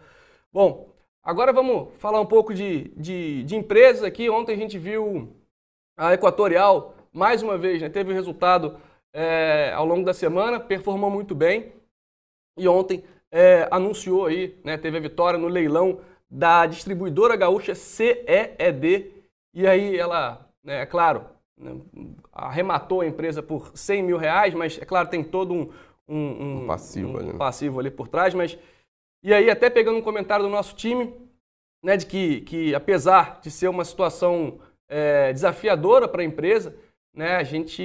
Bom, 0.52 0.88
agora 1.22 1.52
vamos 1.52 1.94
falar 1.98 2.20
um 2.20 2.26
pouco 2.26 2.52
de, 2.52 2.92
de, 2.96 3.44
de 3.44 3.56
empresas 3.56 4.04
aqui. 4.04 4.30
Ontem 4.30 4.52
a 4.52 4.56
gente 4.56 4.78
viu 4.78 5.32
a 5.96 6.14
Equatorial, 6.14 6.94
mais 7.12 7.42
uma 7.42 7.56
vez, 7.56 7.80
né, 7.80 7.88
teve 7.88 8.10
o 8.10 8.14
resultado 8.14 8.76
é, 9.12 9.72
ao 9.72 9.84
longo 9.86 10.04
da 10.04 10.12
semana, 10.12 10.58
performou 10.58 11.10
muito 11.10 11.34
bem. 11.34 11.72
E 12.56 12.68
ontem 12.68 13.02
é, 13.34 13.66
anunciou 13.68 14.26
aí, 14.26 14.56
né, 14.62 14.78
teve 14.78 14.96
a 14.96 15.00
vitória 15.00 15.36
no 15.36 15.48
leilão 15.48 15.98
da 16.30 16.66
distribuidora 16.66 17.34
gaúcha 17.34 17.74
CEED. 17.74 19.12
E 19.52 19.66
aí 19.66 19.98
ela, 19.98 20.48
né, 20.62 20.82
é 20.82 20.86
claro, 20.86 21.26
né, 21.58 21.76
arrematou 22.32 23.00
a 23.00 23.06
empresa 23.06 23.42
por 23.42 23.72
100 23.74 24.04
mil 24.04 24.16
reais, 24.16 24.54
mas 24.54 24.80
é 24.80 24.84
claro, 24.84 25.08
tem 25.08 25.24
todo 25.24 25.52
um, 25.52 25.68
um, 26.08 26.62
um 26.62 26.66
passivo, 26.68 27.14
um 27.14 27.16
ali. 27.16 27.32
Né? 27.32 27.38
passivo 27.38 27.80
ali 27.80 27.90
por 27.90 28.06
trás. 28.06 28.32
Mas 28.34 28.56
E 29.20 29.34
aí, 29.34 29.50
até 29.50 29.68
pegando 29.68 29.98
um 29.98 30.02
comentário 30.02 30.44
do 30.44 30.50
nosso 30.50 30.76
time, 30.76 31.12
né, 31.82 31.96
de 31.96 32.06
que, 32.06 32.42
que 32.42 32.72
apesar 32.72 33.40
de 33.40 33.50
ser 33.50 33.66
uma 33.66 33.84
situação 33.84 34.60
é, 34.88 35.32
desafiadora 35.32 36.06
para 36.06 36.22
a 36.22 36.24
empresa, 36.24 36.76
né, 37.12 37.34
a 37.34 37.42
gente, 37.42 37.82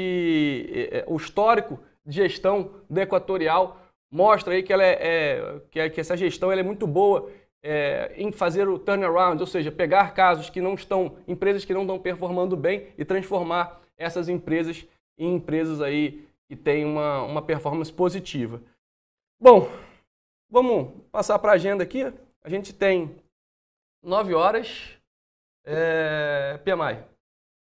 é, 0.71 0.99
é, 0.99 1.05
o 1.07 1.17
histórico 1.17 1.79
de 2.05 2.17
gestão 2.17 2.71
da 2.87 3.01
Equatorial 3.01 3.88
mostra 4.11 4.53
aí 4.53 4.63
que, 4.63 4.73
ela 4.73 4.83
é, 4.83 4.93
é 4.93 5.59
que, 5.69 5.79
é, 5.79 5.99
essa 5.99 6.17
gestão 6.17 6.51
é 6.51 6.63
muito 6.63 6.87
boa 6.87 7.29
é, 7.61 8.13
em 8.17 8.31
fazer 8.31 8.67
o 8.67 8.79
turnaround, 8.79 9.41
ou 9.41 9.47
seja, 9.47 9.71
pegar 9.71 10.13
casos 10.13 10.49
que 10.49 10.61
não 10.61 10.73
estão, 10.73 11.17
empresas 11.27 11.65
que 11.65 11.73
não 11.73 11.81
estão 11.81 11.99
performando 11.99 12.55
bem 12.55 12.87
e 12.97 13.05
transformar 13.05 13.81
essas 13.97 14.29
empresas 14.29 14.87
em 15.17 15.35
empresas 15.35 15.81
aí 15.81 16.25
que 16.47 16.55
têm 16.55 16.85
uma, 16.85 17.21
uma 17.23 17.41
performance 17.41 17.91
positiva. 17.91 18.61
Bom, 19.39 19.69
vamos 20.49 20.93
passar 21.11 21.37
para 21.37 21.51
a 21.51 21.55
agenda 21.55 21.83
aqui. 21.83 22.11
A 22.41 22.49
gente 22.49 22.73
tem 22.73 23.15
9 24.01 24.33
horas 24.33 24.97
é, 25.65 26.59
PMI. 26.63 27.03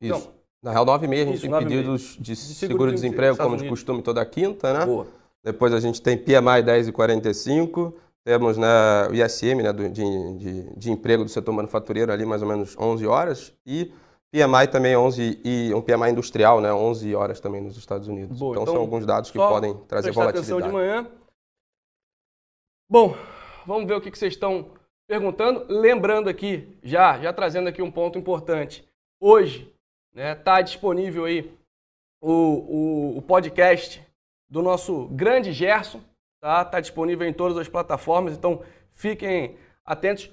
Isso. 0.01 0.19
Então, 0.19 0.35
Na 0.63 0.73
real, 0.73 0.85
9 0.85 1.05
e 1.05 1.09
meia 1.09 1.23
a 1.23 1.27
gente 1.27 1.37
Isso, 1.37 1.49
tem 1.49 1.59
pedidos 1.59 2.17
de 2.19 2.35
seguro-desemprego, 2.35 3.37
como 3.37 3.57
de 3.57 3.69
costume, 3.69 4.03
toda 4.03 4.25
quinta, 4.25 4.73
né? 4.73 4.87
Boa. 4.87 5.07
Depois 5.45 5.75
a 5.75 5.79
gente 5.79 6.01
tem 6.01 6.17
PMI 6.17 6.63
10 6.65 6.89
e 6.89 6.93
45, 6.93 7.95
temos 8.25 8.57
né, 8.57 8.67
o 9.11 9.15
ISM 9.15 9.63
né, 9.63 9.73
do, 9.75 9.91
de, 9.91 10.03
de, 10.39 10.75
de, 10.75 10.91
emprego 10.91 11.23
do 11.23 11.29
setor 11.29 11.53
manufatureiro 11.53 12.11
ali 12.11 12.25
mais 12.25 12.41
ou 12.41 12.49
menos 12.49 12.75
11 12.79 13.07
horas 13.07 13.55
e 13.67 13.93
PMI 14.33 14.67
também 14.73 14.97
11 14.97 15.43
e 15.45 15.75
um 15.75 15.83
PMI 15.83 16.11
industrial, 16.11 16.63
né, 16.63 16.73
11 16.73 17.15
horas 17.15 17.41
também 17.41 17.61
nos 17.61 17.77
Estados 17.77 18.09
Unidos. 18.09 18.39
Boa, 18.39 18.53
então, 18.53 18.63
então, 18.63 18.75
são 18.75 18.81
alguns 18.81 19.05
dados 19.05 19.31
que 19.31 19.37
podem 19.37 19.75
trazer 19.87 20.13
volatilidade. 20.13 20.51
Atenção 20.51 20.67
de 20.67 20.73
manhã. 20.75 21.07
Bom, 22.91 23.15
vamos 23.67 23.87
ver 23.87 23.95
o 23.95 24.01
que, 24.01 24.11
que 24.11 24.19
vocês 24.19 24.33
estão 24.33 24.71
perguntando. 25.07 25.67
Lembrando 25.69 26.31
aqui, 26.31 26.79
já, 26.83 27.21
já 27.21 27.35
trazendo 27.35 27.69
aqui 27.69 27.83
um 27.83 27.91
ponto 27.91 28.19
importante. 28.19 28.89
Hoje, 29.21 29.71
né, 30.15 30.35
tá 30.35 30.63
disponível 30.63 31.27
aí 31.27 31.53
o, 32.23 32.33
o, 32.33 33.19
o 33.19 33.23
podcast 33.23 34.03
do 34.55 34.63
nosso 34.63 35.07
grande 35.09 35.53
Gerson, 35.53 36.01
tá? 36.41 36.65
Tá 36.65 36.79
disponível 36.79 37.27
em 37.27 37.33
todas 37.33 37.59
as 37.59 37.69
plataformas, 37.69 38.37
então 38.37 38.63
fiquem 38.93 39.59
atentos 39.85 40.31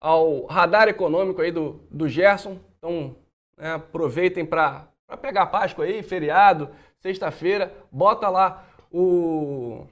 ao 0.00 0.46
radar 0.46 0.88
econômico 0.88 1.42
aí 1.42 1.52
do, 1.52 1.78
do 1.90 2.08
Gerson. 2.08 2.58
Então, 2.78 3.14
né, 3.58 3.74
aproveitem 3.74 4.46
para 4.46 4.88
pegar 5.20 5.48
Páscoa 5.48 5.84
aí, 5.84 6.02
feriado, 6.02 6.70
sexta-feira, 6.98 7.70
bota 7.92 8.26
lá 8.30 8.66
o, 8.90 9.86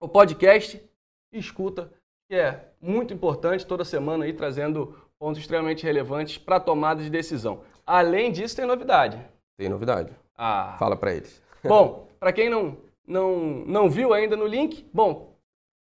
o 0.00 0.08
podcast 0.08 0.82
e 1.30 1.38
escuta, 1.38 1.92
que 2.26 2.36
é 2.36 2.70
muito 2.80 3.12
importante 3.12 3.66
toda 3.66 3.84
semana 3.84 4.24
aí 4.24 4.32
trazendo 4.32 4.96
pontos 5.18 5.42
extremamente 5.42 5.84
relevantes 5.84 6.38
para 6.38 6.58
tomada 6.58 7.02
de 7.02 7.10
decisão. 7.10 7.60
Além 7.86 8.32
disso, 8.32 8.56
tem 8.56 8.64
novidade. 8.64 9.22
Tem 9.58 9.68
novidade. 9.68 10.10
Ah. 10.34 10.74
Fala 10.78 10.96
para 10.96 11.12
eles. 11.12 11.42
Bom, 11.62 12.06
para 12.18 12.32
quem 12.32 12.48
não, 12.48 12.76
não, 13.06 13.64
não 13.66 13.90
viu 13.90 14.12
ainda 14.12 14.36
no 14.36 14.46
link, 14.46 14.88
bom, 14.92 15.34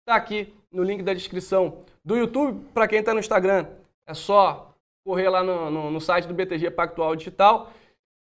tá 0.06 0.15
aqui 0.15 0.53
no 0.72 0.84
link 0.84 1.03
da 1.03 1.13
descrição 1.13 1.79
do 2.03 2.15
YouTube. 2.15 2.65
Para 2.74 2.88
quem 2.88 3.00
está 3.00 3.13
no 3.13 3.20
Instagram, 3.20 3.67
é 4.08 4.13
só 4.13 4.74
correr 5.06 5.29
lá 5.29 5.44
no, 5.44 5.70
no, 5.72 5.91
no, 5.91 6.01
site 6.01 6.27
do 6.27 6.34
BTG 6.34 6.72
Pactual 6.72 7.15
Digital. 7.15 7.72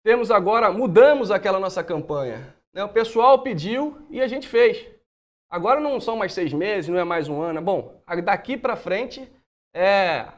Temos 0.04 0.30
agora, 0.30 0.70
mudamos 0.70 1.30
aquela 1.30 1.58
nossa 1.58 1.82
campanha. 1.82 2.54
Né? 2.72 2.84
O 2.84 2.88
pessoal 2.88 3.42
pediu 3.42 3.98
e 4.10 4.20
a 4.20 4.28
gente 4.28 4.48
fez. 4.48 4.86
Agora 5.50 5.80
não 5.80 5.98
são 6.00 6.16
mais 6.16 6.32
seis 6.32 6.52
meses, 6.52 6.88
não 6.88 6.98
é 6.98 7.04
mais 7.04 7.28
um 7.28 7.40
ano. 7.40 7.60
Bom, 7.60 8.00
daqui 8.24 8.56
para 8.56 8.76
frente 8.76 9.30
é 9.74 10.28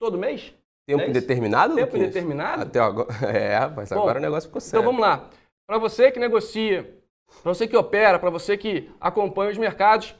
todo 0.00 0.18
mês? 0.18 0.52
Tempo 0.86 1.02
é 1.02 1.08
indeterminado? 1.08 1.74
Tempo 1.74 1.96
indeterminado? 1.96 2.62
Até 2.62 2.78
agora. 2.78 3.08
É, 3.26 3.66
mas 3.68 3.88
Bom, 3.90 4.00
agora 4.00 4.18
o 4.18 4.22
negócio 4.22 4.48
ficou 4.48 4.60
sério. 4.60 4.80
Então 4.80 4.92
vamos 4.92 5.00
lá. 5.00 5.30
Para 5.66 5.78
você 5.78 6.10
que 6.10 6.18
negocia, 6.18 6.98
para 7.42 7.54
você 7.54 7.66
que 7.66 7.76
opera, 7.76 8.18
para 8.18 8.30
você 8.30 8.56
que 8.56 8.90
acompanha 9.00 9.50
os 9.50 9.58
mercados, 9.58 10.14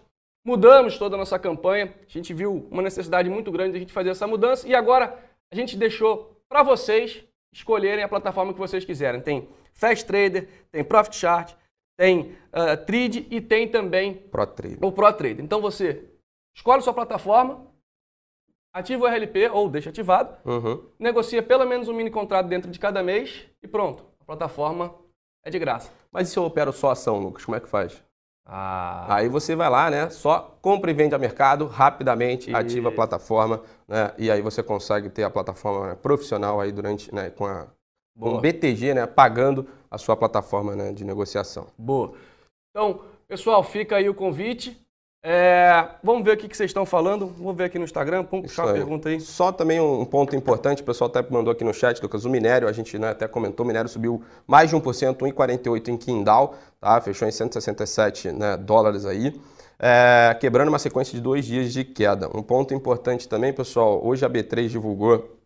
mudamos 0.45 0.99
toda 0.99 1.17
a 1.17 1.19
nossa 1.19 1.39
campanha. 1.39 1.95
A 2.01 2.11
gente 2.11 2.33
viu 2.33 2.67
uma 2.71 2.83
necessidade 2.83 3.29
muito 3.29 3.51
grande 3.53 3.73
de 3.73 3.77
a 3.77 3.81
gente 3.81 3.93
fazer 3.93 4.11
essa 4.11 4.27
mudança 4.27 4.67
e 4.69 4.75
agora 4.75 5.19
a 5.53 5.57
gente 5.57 5.77
deixou 5.77 6.41
para 6.49 6.63
vocês 6.63 7.25
escolherem 7.53 8.05
a 8.05 8.09
plataforma 8.09 8.53
que 8.53 8.59
vocês 8.59 8.85
quiserem. 8.85 9.21
Tem 9.21 9.49
Fast 9.73 10.07
Trader, 10.07 10.49
tem 10.71 10.83
Profit 10.83 11.17
Chart, 11.17 11.55
tem 11.97 12.37
uh, 12.53 12.77
Trade 12.85 13.27
e 13.31 13.41
tem 13.41 13.69
também 13.69 14.15
Pro 14.15 14.43
o 14.81 14.93
Pro 14.93 15.13
Trader. 15.13 15.45
Então 15.45 15.61
você 15.61 16.05
escolhe 16.57 16.83
sua 16.83 16.93
plataforma, 16.93 17.67
ativa 18.73 19.05
o 19.05 19.09
RLP 19.09 19.51
ou 19.53 19.69
deixa 19.69 19.91
ativado, 19.91 20.37
uhum. 20.45 20.85
negocia 20.99 21.43
pelo 21.43 21.65
menos 21.65 21.89
um 21.89 21.95
mini 21.95 22.11
contrato 22.11 22.49
dentro 22.49 22.71
de 22.71 22.79
cada 22.79 23.03
mês 23.03 23.47
e 23.63 23.69
pronto. 23.69 24.05
A 24.21 24.25
plataforma 24.25 24.95
é 25.45 25.51
de 25.51 25.59
graça. 25.59 25.91
Mas 26.11 26.29
e 26.29 26.33
se 26.33 26.39
eu 26.39 26.45
opero 26.45 26.73
só 26.73 26.91
ação, 26.91 27.19
Lucas? 27.19 27.45
Como 27.45 27.57
é 27.57 27.61
que 27.61 27.69
faz? 27.69 28.03
Ah. 28.47 29.17
Aí 29.17 29.29
você 29.29 29.57
vai 29.57 29.71
lá, 29.71 29.91
né? 29.91 30.11
Só 30.11 30.57
compra 30.61 30.91
e 30.91 30.95
vende 30.95 31.15
a 31.15 31.19
mercado 31.19 31.67
rapidamente, 31.67 32.51
e... 32.51 32.55
ativa 32.55 32.89
a 32.89 32.93
plataforma, 32.93 33.63
né? 33.89 34.13
E 34.19 34.31
aí 34.31 34.43
você 34.43 34.63
consegue 34.63 35.09
ter 35.09 35.23
a 35.23 35.31
plataforma 35.31 35.89
né, 35.89 35.95
profissional 35.95 36.61
aí 36.61 36.71
durante, 36.71 37.15
né? 37.15 37.31
Com 37.31 37.47
a 37.47 37.67
o 38.19 38.41
BTG, 38.41 38.95
né? 38.95 39.07
Pagando 39.07 39.67
a 39.91 39.99
sua 39.99 40.17
plataforma 40.17 40.77
né, 40.77 40.93
de 40.93 41.05
negociação. 41.05 41.67
Boa. 41.77 42.15
Então, 42.71 43.01
pessoal, 43.27 43.63
fica 43.63 43.97
aí 43.97 44.09
o 44.09 44.15
convite. 44.15 44.81
É, 45.27 45.89
vamos 46.03 46.23
ver 46.23 46.33
o 46.33 46.37
que 46.37 46.55
vocês 46.55 46.69
estão 46.69 46.85
falando. 46.85 47.27
Vou 47.27 47.55
ver 47.55 47.65
aqui 47.65 47.79
no 47.79 47.85
Instagram. 47.87 48.27
Vamos 48.31 48.49
puxar 48.49 48.67
uma 48.67 48.75
pergunta 48.75 49.09
aí. 49.09 49.19
Só 49.19 49.51
também 49.51 49.81
um 49.81 50.05
ponto 50.05 50.37
importante, 50.37 50.83
o 50.83 50.85
pessoal 50.85 51.09
até 51.09 51.27
mandou 51.31 51.51
aqui 51.51 51.65
no 51.65 51.73
chat, 51.73 51.99
Lucas, 52.03 52.27
o 52.27 52.31
minério, 52.31 52.69
a 52.69 52.73
gente 52.73 52.99
né, 52.99 53.09
até 53.09 53.27
comentou, 53.27 53.65
o 53.65 53.67
minério 53.67 53.89
subiu 53.89 54.23
mais 54.47 54.69
de 54.69 54.77
1%, 54.77 55.17
1,48 55.17 55.89
em 55.89 55.97
Kindal, 55.97 56.57
tá? 56.79 57.01
fechou 57.01 57.27
em 57.27 57.31
167 57.31 58.33
né, 58.33 58.59
dólares 58.59 59.07
aí. 59.07 59.41
É, 59.79 60.37
quebrando 60.39 60.69
uma 60.69 60.79
sequência 60.79 61.15
de 61.15 61.23
dois 61.23 61.47
dias 61.47 61.73
de 61.73 61.85
queda. 61.85 62.29
Um 62.35 62.43
ponto 62.43 62.75
importante 62.75 63.27
também, 63.27 63.51
pessoal, 63.51 64.07
hoje 64.07 64.27
a 64.27 64.29
B3 64.29 64.69
divulgou 64.69 65.39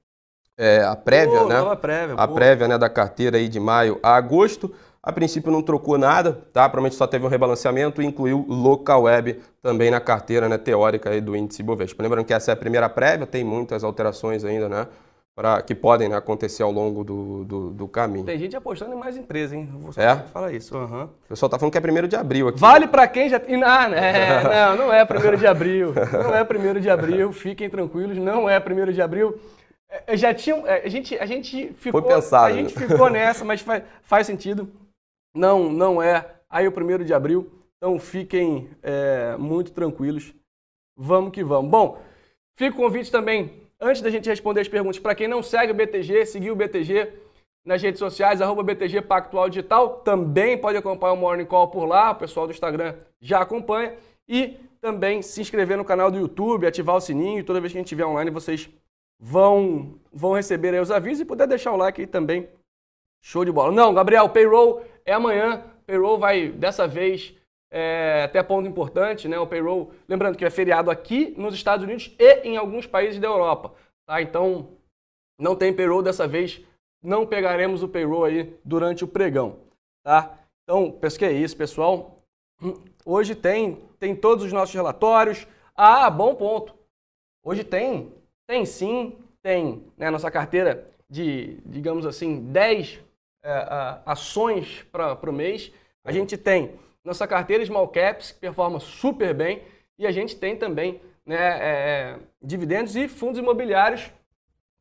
é, 0.58 0.82
a 0.82 0.96
prévia, 0.96 1.44
né? 1.44 1.56
A 1.56 1.76
prévia, 1.76 2.14
a 2.16 2.26
prévia 2.26 2.66
né, 2.66 2.76
da 2.76 2.90
carteira 2.90 3.36
aí 3.36 3.48
de 3.48 3.60
maio 3.60 4.00
a 4.02 4.16
agosto. 4.16 4.74
A 5.08 5.12
princípio 5.12 5.50
não 5.50 5.62
trocou 5.62 5.96
nada, 5.96 6.34
tá? 6.52 6.68
Provavelmente 6.68 6.96
só 6.96 7.06
teve 7.06 7.24
um 7.24 7.30
rebalanceamento 7.30 8.02
e 8.02 8.04
incluiu 8.04 8.44
local 8.46 9.04
web 9.04 9.40
também 9.62 9.90
na 9.90 10.00
carteira 10.00 10.50
né, 10.50 10.58
teórica 10.58 11.08
aí 11.08 11.18
do 11.18 11.34
índice 11.34 11.62
Bovespa. 11.62 12.02
Lembrando 12.02 12.26
que 12.26 12.34
essa 12.34 12.50
é 12.50 12.52
a 12.52 12.56
primeira 12.56 12.90
prévia, 12.90 13.26
tem 13.26 13.42
muitas 13.42 13.82
alterações 13.82 14.44
ainda, 14.44 14.68
né? 14.68 14.86
Pra, 15.34 15.62
que 15.62 15.74
podem 15.74 16.10
né, 16.10 16.16
acontecer 16.16 16.62
ao 16.62 16.70
longo 16.70 17.02
do, 17.04 17.42
do, 17.44 17.70
do, 17.70 17.88
caminho. 17.88 18.26
Tem 18.26 18.38
gente 18.38 18.54
apostando 18.54 18.92
em 18.92 18.98
mais 18.98 19.16
empresas, 19.16 19.54
hein? 19.54 19.66
Vou 19.72 19.90
é? 19.96 20.16
falar 20.30 20.52
isso. 20.52 20.76
Uhum. 20.76 21.04
O 21.04 21.28
pessoal 21.30 21.48
tá 21.48 21.58
falando 21.58 21.72
que 21.72 21.78
é 21.78 21.80
primeiro 21.80 22.06
de 22.06 22.14
abril 22.16 22.48
aqui. 22.48 22.60
Vale 22.60 22.86
para 22.86 23.08
quem 23.08 23.30
já. 23.30 23.40
Ah, 23.64 23.88
né? 23.88 24.42
não, 24.76 24.88
não 24.88 24.92
é 24.92 25.06
primeiro 25.06 25.38
de 25.38 25.46
abril. 25.46 25.94
Não 26.12 26.34
é 26.34 26.44
primeiro 26.44 26.82
de 26.82 26.90
abril. 26.90 27.32
Fiquem 27.32 27.70
tranquilos, 27.70 28.18
não 28.18 28.46
é 28.46 28.60
primeiro 28.60 28.92
de 28.92 29.00
abril. 29.00 29.40
É, 30.06 30.14
já 30.18 30.34
tinha. 30.34 30.56
É, 30.66 30.84
a 30.84 30.88
gente, 30.90 31.16
a 31.16 31.24
gente 31.24 31.72
ficou. 31.78 32.02
Foi 32.02 32.12
pensado. 32.14 32.44
A 32.44 32.52
gente 32.52 32.74
ficou 32.74 33.08
nessa, 33.08 33.42
mas 33.42 33.62
faz, 33.62 33.84
faz 34.02 34.26
sentido. 34.26 34.70
Não, 35.38 35.70
não 35.70 36.02
é. 36.02 36.26
Aí 36.50 36.66
o 36.66 36.72
primeiro 36.72 37.04
de 37.04 37.14
abril. 37.14 37.48
Então 37.76 37.96
fiquem 37.98 38.68
é, 38.82 39.36
muito 39.38 39.70
tranquilos. 39.70 40.34
Vamos 40.96 41.30
que 41.30 41.44
vamos. 41.44 41.70
Bom, 41.70 42.02
fica 42.56 42.74
o 42.74 42.76
convite 42.76 43.08
também, 43.08 43.52
antes 43.80 44.02
da 44.02 44.10
gente 44.10 44.28
responder 44.28 44.62
as 44.62 44.68
perguntas, 44.68 44.98
para 44.98 45.14
quem 45.14 45.28
não 45.28 45.44
segue 45.44 45.70
o 45.70 45.74
BTG, 45.76 46.26
seguir 46.26 46.50
o 46.50 46.56
BTG 46.56 47.12
nas 47.64 47.80
redes 47.80 48.00
sociais, 48.00 48.42
arroba 48.42 48.64
BTG 48.64 49.02
Pactual 49.02 49.48
Digital. 49.48 50.00
Também 50.00 50.58
pode 50.58 50.76
acompanhar 50.76 51.12
o 51.12 51.16
Morning 51.16 51.44
Call 51.44 51.68
por 51.68 51.84
lá, 51.84 52.10
o 52.10 52.16
pessoal 52.16 52.48
do 52.48 52.52
Instagram 52.52 52.96
já 53.20 53.40
acompanha. 53.40 53.94
E 54.28 54.56
também 54.80 55.22
se 55.22 55.40
inscrever 55.40 55.76
no 55.76 55.84
canal 55.84 56.10
do 56.10 56.18
YouTube, 56.18 56.66
ativar 56.66 56.96
o 56.96 57.00
sininho, 57.00 57.44
toda 57.44 57.60
vez 57.60 57.72
que 57.72 57.78
a 57.78 57.80
gente 57.80 57.86
estiver 57.86 58.06
online 58.06 58.30
vocês 58.30 58.68
vão, 59.20 59.94
vão 60.12 60.32
receber 60.32 60.80
os 60.80 60.90
avisos 60.90 61.20
e 61.20 61.24
puder 61.24 61.46
deixar 61.46 61.72
o 61.72 61.76
like 61.76 62.00
aí 62.00 62.08
também. 62.08 62.48
Show 63.22 63.44
de 63.44 63.52
bola. 63.52 63.72
Não, 63.72 63.92
Gabriel, 63.92 64.28
payroll 64.28 64.82
é 65.04 65.12
amanhã. 65.12 65.64
Payroll 65.86 66.18
vai, 66.18 66.48
dessa 66.48 66.86
vez, 66.86 67.34
é, 67.70 68.22
até 68.24 68.42
ponto 68.42 68.68
importante, 68.68 69.28
né? 69.28 69.38
O 69.38 69.46
payroll, 69.46 69.92
lembrando 70.08 70.36
que 70.36 70.44
é 70.44 70.50
feriado 70.50 70.90
aqui 70.90 71.34
nos 71.36 71.54
Estados 71.54 71.84
Unidos 71.84 72.14
e 72.18 72.34
em 72.40 72.56
alguns 72.56 72.86
países 72.86 73.18
da 73.20 73.28
Europa, 73.28 73.74
tá? 74.06 74.20
Então, 74.22 74.70
não 75.38 75.56
tem 75.56 75.72
payroll 75.72 76.02
dessa 76.02 76.26
vez. 76.26 76.60
Não 77.02 77.26
pegaremos 77.26 77.82
o 77.82 77.88
payroll 77.88 78.24
aí 78.24 78.58
durante 78.64 79.04
o 79.04 79.08
pregão, 79.08 79.60
tá? 80.04 80.38
Então, 80.64 80.90
penso 80.90 81.18
que 81.18 81.24
é 81.24 81.32
isso, 81.32 81.56
pessoal. 81.56 82.22
Hoje 83.04 83.34
tem, 83.34 83.76
tem 83.98 84.14
todos 84.16 84.44
os 84.44 84.52
nossos 84.52 84.74
relatórios. 84.74 85.46
Ah, 85.76 86.10
bom 86.10 86.34
ponto. 86.34 86.74
Hoje 87.44 87.62
tem 87.62 88.12
tem 88.48 88.64
sim, 88.64 89.18
tem 89.42 89.84
né, 89.96 90.10
nossa 90.10 90.30
carteira 90.30 90.90
de, 91.08 91.58
digamos 91.66 92.06
assim, 92.06 92.40
10 92.50 92.98
é, 93.42 94.00
ações 94.06 94.84
para 94.90 95.30
o 95.30 95.32
mês. 95.32 95.72
A 96.04 96.12
gente 96.12 96.36
tem 96.36 96.78
nossa 97.04 97.26
carteira 97.26 97.64
Small 97.64 97.88
Caps, 97.88 98.32
que 98.32 98.40
performa 98.40 98.78
super 98.80 99.32
bem, 99.34 99.62
e 99.98 100.06
a 100.06 100.12
gente 100.12 100.36
tem 100.36 100.56
também 100.56 101.00
né, 101.24 101.36
é, 101.36 101.60
é 101.60 102.18
dividendos 102.42 102.96
e 102.96 103.08
fundos 103.08 103.38
imobiliários 103.38 104.10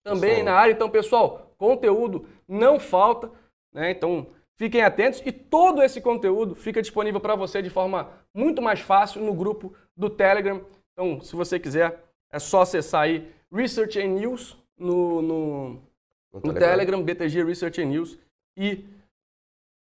também 0.03 0.37
Sim. 0.37 0.43
na 0.43 0.53
área. 0.53 0.73
Então, 0.73 0.89
pessoal, 0.89 1.53
conteúdo 1.57 2.27
não 2.47 2.79
falta, 2.79 3.31
né? 3.73 3.91
Então, 3.91 4.27
fiquem 4.55 4.81
atentos 4.81 5.21
e 5.25 5.31
todo 5.31 5.81
esse 5.81 6.01
conteúdo 6.01 6.55
fica 6.55 6.81
disponível 6.81 7.19
para 7.19 7.35
você 7.35 7.61
de 7.61 7.69
forma 7.69 8.09
muito 8.33 8.61
mais 8.61 8.79
fácil 8.79 9.21
no 9.21 9.33
grupo 9.33 9.73
do 9.95 10.09
Telegram. 10.09 10.61
Então, 10.93 11.21
se 11.21 11.35
você 11.35 11.59
quiser, 11.59 12.03
é 12.31 12.39
só 12.39 12.61
acessar 12.61 13.01
aí 13.03 13.31
Research 13.51 13.99
and 13.99 14.09
News 14.09 14.57
no, 14.77 15.21
no, 15.21 15.69
no, 16.33 16.41
no 16.43 16.53
Telegram. 16.53 17.01
BTG 17.03 17.43
Research 17.43 17.81
and 17.81 17.87
News 17.87 18.17
e 18.57 18.83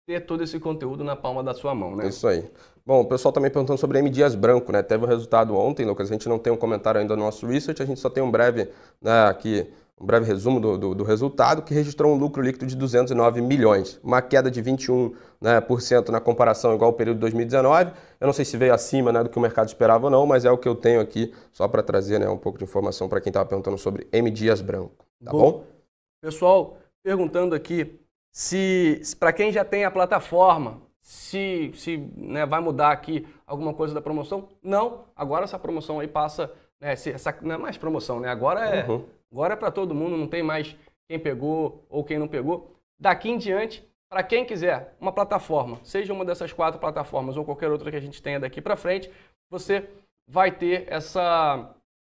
ter 0.05 0.21
todo 0.25 0.43
esse 0.43 0.59
conteúdo 0.59 1.03
na 1.03 1.15
palma 1.15 1.43
da 1.43 1.53
sua 1.53 1.73
mão, 1.73 1.95
né? 1.95 2.07
Isso 2.07 2.27
aí. 2.27 2.49
Bom, 2.85 3.01
o 3.01 3.05
pessoal 3.05 3.31
também 3.31 3.49
perguntando 3.49 3.79
sobre 3.79 3.99
M 3.99 4.09
Dias 4.09 4.35
Branco, 4.35 4.71
né? 4.71 4.81
Teve 4.81 5.03
o 5.03 5.07
um 5.07 5.09
resultado 5.09 5.55
ontem, 5.55 5.85
Lucas. 5.85 6.09
A 6.09 6.13
gente 6.13 6.27
não 6.27 6.37
tem 6.37 6.51
um 6.51 6.57
comentário 6.57 6.99
ainda 6.99 7.15
no 7.15 7.23
nosso 7.23 7.45
research, 7.47 7.81
a 7.81 7.85
gente 7.85 7.99
só 7.99 8.09
tem 8.09 8.21
um 8.21 8.29
breve 8.29 8.69
né, 9.01 9.27
aqui 9.27 9.71
um 9.99 10.05
breve 10.05 10.25
resumo 10.25 10.59
do, 10.59 10.77
do, 10.77 10.95
do, 10.95 11.03
resultado, 11.03 11.61
que 11.61 11.73
registrou 11.73 12.13
um 12.13 12.17
lucro 12.17 12.41
líquido 12.41 12.65
de 12.65 12.75
209 12.75 13.41
milhões, 13.41 13.99
uma 14.03 14.21
queda 14.21 14.49
de 14.49 14.61
21% 14.61 15.13
né, 15.39 15.61
por 15.61 15.81
cento 15.81 16.11
na 16.11 16.19
comparação 16.19 16.73
igual 16.73 16.89
ao 16.89 16.97
período 16.97 17.17
de 17.17 17.21
2019. 17.21 17.91
Eu 18.19 18.25
não 18.25 18.33
sei 18.33 18.43
se 18.43 18.57
veio 18.57 18.73
acima 18.73 19.11
né, 19.11 19.23
do 19.23 19.29
que 19.29 19.37
o 19.37 19.41
mercado 19.41 19.67
esperava 19.67 20.05
ou 20.05 20.11
não, 20.11 20.25
mas 20.25 20.45
é 20.45 20.51
o 20.51 20.57
que 20.57 20.67
eu 20.67 20.75
tenho 20.75 20.99
aqui, 20.99 21.33
só 21.51 21.67
para 21.67 21.81
trazer 21.81 22.19
né, 22.19 22.27
um 22.27 22.37
pouco 22.37 22.57
de 22.57 22.63
informação 22.63 23.07
para 23.07 23.21
quem 23.21 23.29
estava 23.29 23.47
perguntando 23.47 23.77
sobre 23.77 24.07
M. 24.11 24.29
Dias 24.29 24.61
Branco. 24.61 25.05
Tá 25.23 25.31
bom? 25.31 25.39
bom? 25.39 25.63
Pessoal, 26.21 26.77
perguntando 27.03 27.55
aqui 27.55 27.99
se, 28.33 28.99
se 29.03 29.15
para 29.15 29.31
quem 29.31 29.51
já 29.51 29.63
tem 29.63 29.85
a 29.85 29.91
plataforma, 29.91 30.81
se, 30.99 31.71
se 31.75 31.97
né, 32.17 32.47
vai 32.47 32.59
mudar 32.59 32.91
aqui 32.91 33.27
alguma 33.45 33.73
coisa 33.75 33.93
da 33.93 34.01
promoção. 34.01 34.49
Não, 34.61 35.05
agora 35.15 35.43
essa 35.43 35.59
promoção 35.59 35.99
aí 35.99 36.07
passa 36.07 36.51
né, 36.81 36.93
essa, 36.93 37.37
não 37.43 37.53
é 37.53 37.57
mais 37.57 37.77
promoção, 37.77 38.19
né? 38.19 38.29
Agora 38.29 38.61
é, 38.65 38.89
uhum. 38.89 39.05
agora 39.31 39.53
é 39.53 39.55
para 39.55 39.69
todo 39.69 39.93
mundo, 39.93 40.17
não 40.17 40.27
tem 40.27 40.41
mais 40.41 40.75
quem 41.07 41.19
pegou 41.19 41.85
ou 41.87 42.03
quem 42.03 42.17
não 42.17 42.27
pegou. 42.27 42.75
Daqui 42.99 43.29
em 43.29 43.37
diante, 43.37 43.87
para 44.09 44.23
quem 44.23 44.43
quiser 44.43 44.95
uma 44.99 45.11
plataforma, 45.11 45.79
seja 45.83 46.11
uma 46.11 46.25
dessas 46.25 46.51
quatro 46.51 46.79
plataformas 46.79 47.37
ou 47.37 47.45
qualquer 47.45 47.69
outra 47.69 47.91
que 47.91 47.97
a 47.97 48.01
gente 48.01 48.21
tenha 48.21 48.39
daqui 48.39 48.61
para 48.61 48.75
frente, 48.75 49.11
você 49.47 49.87
vai 50.27 50.51
ter 50.51 50.85
essa, 50.87 51.75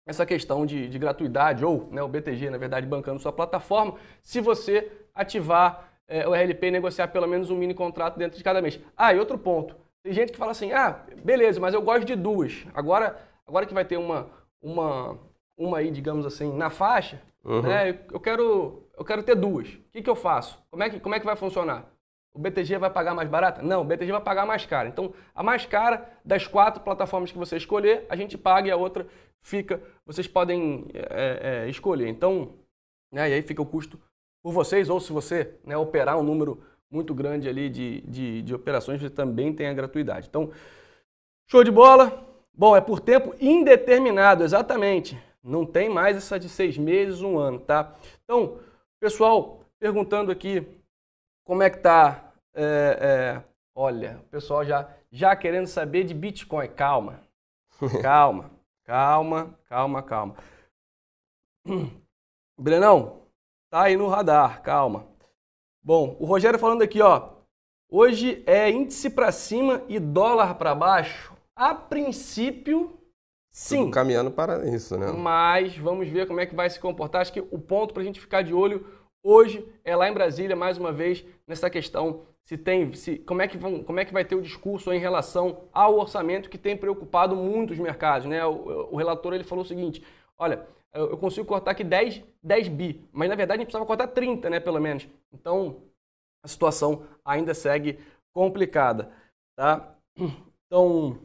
essa 0.07 0.25
questão 0.25 0.65
de, 0.65 0.89
de 0.89 0.99
gratuidade, 0.99 1.65
ou 1.65 1.89
né, 1.91 2.03
o 2.03 2.09
BTG, 2.09 2.51
na 2.51 2.59
verdade, 2.59 2.87
bancando 2.87 3.19
sua 3.19 3.33
plataforma, 3.33 3.95
se 4.23 4.41
você 4.41 4.93
ativar 5.13 5.94
é, 6.09 6.27
o 6.27 6.35
RLP 6.35 6.71
negociar 6.71 7.09
pelo 7.09 7.27
menos 7.27 7.51
um 7.51 7.57
mini 7.57 7.75
contrato 7.75 8.19
dentro 8.19 8.37
de 8.37 8.45
cada 8.45 8.61
mês. 8.61 8.81
Ah, 8.97 9.13
e 9.13 9.19
outro 9.19 9.39
ponto. 9.39 9.77
Tem 10.03 10.13
gente 10.13 10.33
que 10.33 10.39
fala 10.39 10.51
assim, 10.51 10.73
ah, 10.73 11.03
beleza, 11.25 11.61
mas 11.61 11.73
eu 11.73 11.81
gosto 11.81 12.05
de 12.05 12.15
duas. 12.15 12.67
Agora, 12.75 13.19
agora 13.47 13.65
que 13.65 13.73
vai 13.75 13.85
ter 13.85 13.97
uma, 13.97 14.29
uma, 14.61 15.19
uma 15.57 15.79
aí, 15.79 15.91
digamos 15.91 16.27
assim, 16.27 16.53
na 16.53 16.69
faixa, 16.69 17.23
uhum. 17.43 17.63
né, 17.63 17.99
eu, 18.13 18.21
quero, 18.21 18.87
eu 18.99 19.05
quero 19.05 19.23
ter 19.23 19.35
duas. 19.35 19.69
O 19.69 19.91
que, 19.93 20.03
que 20.03 20.11
eu 20.11 20.17
faço? 20.17 20.63
Como 20.71 20.83
é 20.83 20.91
que, 20.91 21.01
como 21.01 21.15
é 21.15 21.21
que 21.21 21.27
vai 21.27 21.37
funcionar? 21.37 21.91
O 22.35 22.39
BTG 22.39 22.79
vai 22.79 22.91
pagar 22.91 23.15
mais 23.15 23.29
barata? 23.29 23.63
Não, 23.63 23.83
o 23.83 23.85
BTG 23.85 24.11
vai 24.11 24.21
pagar 24.21 24.45
mais 24.45 24.67
cara. 24.67 24.89
Então, 24.89 25.15
a 25.35 25.43
mais 25.43 25.65
cara 25.65 26.11
das 26.25 26.47
quatro 26.47 26.83
plataformas 26.83 27.31
que 27.31 27.39
você 27.39 27.57
escolher, 27.57 28.05
a 28.09 28.17
gente 28.17 28.37
paga 28.37 28.69
e 28.69 28.71
a 28.73 28.77
outra 28.77 29.07
fica. 29.41 29.81
Vocês 30.05 30.27
podem 30.27 30.87
é, 30.93 31.65
é, 31.65 31.71
escolher. 31.71 32.09
Então, 32.09 32.55
né, 33.13 33.31
e 33.31 33.35
aí 33.35 33.43
fica 33.43 33.63
o 33.63 33.67
custo 33.67 33.99
por 34.45 34.53
vocês, 34.53 34.91
ou 34.91 35.01
se 35.01 35.11
você 35.11 35.55
né, 35.65 35.75
operar 35.75 36.19
um 36.19 36.23
número 36.23 36.63
muito 36.91 37.15
grande 37.15 37.49
ali 37.49 37.71
de, 37.71 38.03
de, 38.03 38.43
de 38.43 38.55
operações, 38.55 39.01
você 39.01 39.09
também 39.09 39.55
tem 39.55 39.69
a 39.69 39.73
gratuidade. 39.73 40.27
Então, 40.29 40.53
show 41.47 41.65
de 41.65 41.71
bola. 41.71 42.23
Bom, 42.53 42.77
é 42.77 42.81
por 42.83 43.01
tempo 43.01 43.35
indeterminado, 43.41 44.45
exatamente. 44.45 45.19
Não 45.43 45.65
tem 45.65 45.89
mais 45.89 46.19
essa 46.19 46.39
de 46.39 46.51
seis 46.51 46.77
meses, 46.77 47.23
um 47.23 47.39
ano, 47.39 47.59
tá? 47.59 47.95
Então, 48.23 48.59
pessoal, 49.01 49.61
perguntando 49.79 50.31
aqui 50.31 50.63
como 51.43 51.63
é 51.63 51.71
que 51.71 51.79
tá. 51.79 52.31
É, 52.55 52.99
é, 53.01 53.45
olha, 53.75 54.21
o 54.27 54.29
pessoal 54.29 54.63
já, 54.63 54.87
já 55.11 55.35
querendo 55.35 55.67
saber 55.67 56.05
de 56.05 56.13
Bitcoin. 56.13 56.69
Calma, 56.69 57.19
calma, 58.03 58.51
calma, 58.85 59.59
calma, 59.71 60.03
calma. 60.03 60.37
Brenão, 62.61 63.24
tá 63.75 63.83
aí 63.83 63.97
no 63.97 64.07
radar, 64.07 64.63
calma. 64.63 65.05
Bom, 65.83 66.17
o 66.21 66.25
Rogério 66.25 66.61
falando 66.61 66.83
aqui, 66.83 67.03
ó. 67.03 67.31
Hoje 67.91 68.41
é 68.47 68.71
índice 68.71 69.11
para 69.11 69.33
cima 69.33 69.83
e 69.89 69.99
dólar 69.99 70.55
para 70.55 70.77
baixo. 70.77 71.35
A 71.57 71.75
princípio, 71.75 72.97
sim. 73.51 73.79
Tudo 73.79 73.91
caminhando 73.91 74.31
para 74.31 74.65
isso, 74.73 74.97
né? 74.97 75.11
Mas 75.11 75.77
vamos 75.77 76.09
ver 76.09 76.29
como 76.29 76.39
é 76.39 76.47
que 76.47 76.55
vai 76.55 76.71
se 76.71 76.79
comportar. 76.79 77.23
Acho 77.23 77.33
que 77.33 77.41
o 77.41 77.59
ponto 77.59 77.93
para 77.93 78.05
a 78.05 78.07
gente 78.07 78.21
ficar 78.21 78.43
de 78.43 78.55
olho 78.55 78.87
hoje 79.25 79.69
é 79.85 79.97
lá 79.97 80.09
em 80.09 80.15
Brasília, 80.15 80.55
mais 80.55 80.79
uma 80.79 80.93
vez, 80.93 81.25
nessa 81.45 81.69
questão 81.69 82.23
se 82.45 82.57
tem, 82.57 82.93
se, 82.93 83.19
como, 83.19 83.43
é 83.43 83.49
que 83.49 83.57
vão, 83.57 83.83
como 83.83 83.99
é 83.99 84.05
que 84.05 84.13
vai 84.13 84.25
ter 84.25 84.37
o 84.37 84.43
discurso 84.43 84.93
em 84.93 85.01
relação 85.01 85.65
ao 85.73 85.99
orçamento 85.99 86.49
que 86.49 86.59
tem 86.59 86.77
preocupado 86.77 87.35
muito 87.35 87.73
os 87.73 87.79
mercados. 87.81 88.29
Né? 88.29 88.45
O, 88.47 88.91
o 88.93 88.97
relator 88.97 89.35
ele 89.35 89.43
falou 89.43 89.65
o 89.65 89.67
seguinte: 89.67 90.05
olha, 90.39 90.65
eu 90.95 91.19
consigo 91.19 91.47
cortar 91.47 91.73
aqui 91.73 91.83
10, 91.83 92.23
10 92.43 92.69
bi, 92.69 93.09
mas 93.13 93.29
na 93.29 93.35
verdade 93.35 93.59
a 93.59 93.61
gente 93.61 93.67
precisava 93.67 93.87
cortar 93.87 94.09
30, 94.09 94.49
né, 94.49 94.61
pelo 94.61 94.81
menos. 94.81 95.09
Então, 95.33 95.83
a 96.43 96.49
situação 96.49 97.07
ainda 97.25 97.53
segue 97.53 97.99
complicada, 98.33 99.13
tá? 99.57 99.97
Então, 100.67 101.19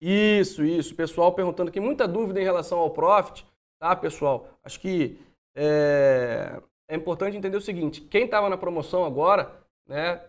isso, 0.00 0.64
isso. 0.64 0.94
Pessoal 0.94 1.34
perguntando 1.34 1.68
aqui, 1.68 1.80
muita 1.80 2.08
dúvida 2.08 2.40
em 2.40 2.44
relação 2.44 2.78
ao 2.78 2.90
profit, 2.90 3.46
tá, 3.78 3.94
pessoal? 3.94 4.48
Acho 4.62 4.80
que 4.80 5.20
é, 5.54 6.62
é 6.88 6.96
importante 6.96 7.36
entender 7.36 7.56
o 7.56 7.60
seguinte, 7.60 8.00
quem 8.02 8.24
estava 8.24 8.48
na 8.48 8.56
promoção 8.56 9.04
agora, 9.04 9.62
né, 9.86 10.22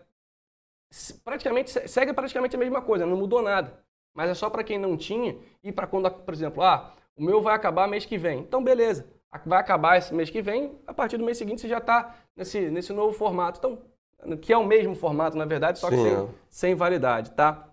praticamente 1.24 1.70
segue 1.88 2.12
praticamente 2.12 2.56
a 2.56 2.58
mesma 2.58 2.82
coisa, 2.82 3.06
não 3.06 3.16
mudou 3.16 3.40
nada. 3.40 3.82
Mas 4.14 4.28
é 4.28 4.34
só 4.34 4.50
para 4.50 4.64
quem 4.64 4.78
não 4.78 4.96
tinha 4.96 5.38
e 5.62 5.72
para 5.72 5.86
quando, 5.86 6.10
por 6.10 6.34
exemplo, 6.34 6.62
ah, 6.62 6.94
o 7.16 7.22
meu 7.22 7.40
vai 7.40 7.54
acabar 7.54 7.88
mês 7.88 8.04
que 8.04 8.18
vem. 8.18 8.40
Então, 8.40 8.62
beleza. 8.62 9.06
Vai 9.46 9.58
acabar 9.58 9.96
esse 9.96 10.12
mês 10.12 10.28
que 10.28 10.42
vem, 10.42 10.78
a 10.86 10.92
partir 10.92 11.16
do 11.16 11.24
mês 11.24 11.38
seguinte 11.38 11.62
você 11.62 11.68
já 11.68 11.78
está 11.78 12.14
nesse, 12.36 12.60
nesse 12.70 12.92
novo 12.92 13.12
formato. 13.16 13.58
Então, 13.58 14.36
que 14.36 14.52
é 14.52 14.56
o 14.56 14.66
mesmo 14.66 14.94
formato, 14.94 15.36
na 15.36 15.44
verdade, 15.44 15.78
só 15.78 15.88
que 15.88 15.96
sem, 15.96 16.12
é. 16.12 16.28
sem 16.48 16.74
validade, 16.74 17.32
tá? 17.32 17.68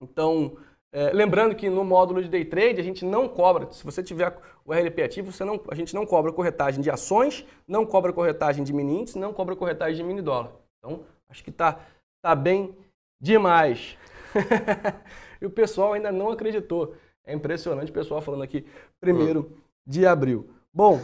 Então, 0.00 0.56
é, 0.92 1.10
lembrando 1.12 1.54
que 1.54 1.68
no 1.68 1.84
módulo 1.84 2.22
de 2.22 2.28
day 2.28 2.44
trade 2.44 2.80
a 2.80 2.84
gente 2.84 3.04
não 3.04 3.28
cobra, 3.28 3.70
se 3.70 3.84
você 3.84 4.02
tiver 4.02 4.36
o 4.64 4.72
RLP 4.72 5.02
ativo, 5.02 5.30
você 5.30 5.44
não, 5.44 5.60
a 5.70 5.74
gente 5.74 5.94
não 5.94 6.06
cobra 6.06 6.32
corretagem 6.32 6.80
de 6.80 6.90
ações, 6.90 7.46
não 7.68 7.84
cobra 7.84 8.12
corretagem 8.12 8.64
de 8.64 8.72
mini 8.72 9.00
índice, 9.00 9.18
não 9.18 9.32
cobra 9.32 9.54
corretagem 9.54 9.96
de 9.96 10.02
mini 10.02 10.22
dólar. 10.22 10.52
Então, 10.78 11.04
acho 11.28 11.44
que 11.44 11.52
tá, 11.52 11.80
tá 12.22 12.34
bem 12.34 12.74
demais. 13.20 13.98
e 15.40 15.46
o 15.46 15.50
pessoal 15.50 15.92
ainda 15.92 16.10
não 16.10 16.30
acreditou. 16.30 16.94
É 17.26 17.34
impressionante 17.34 17.90
o 17.90 17.94
pessoal 17.94 18.22
falando 18.22 18.44
aqui, 18.44 18.64
primeiro 19.00 19.60
de 19.84 20.06
abril. 20.06 20.48
Bom, 20.72 21.00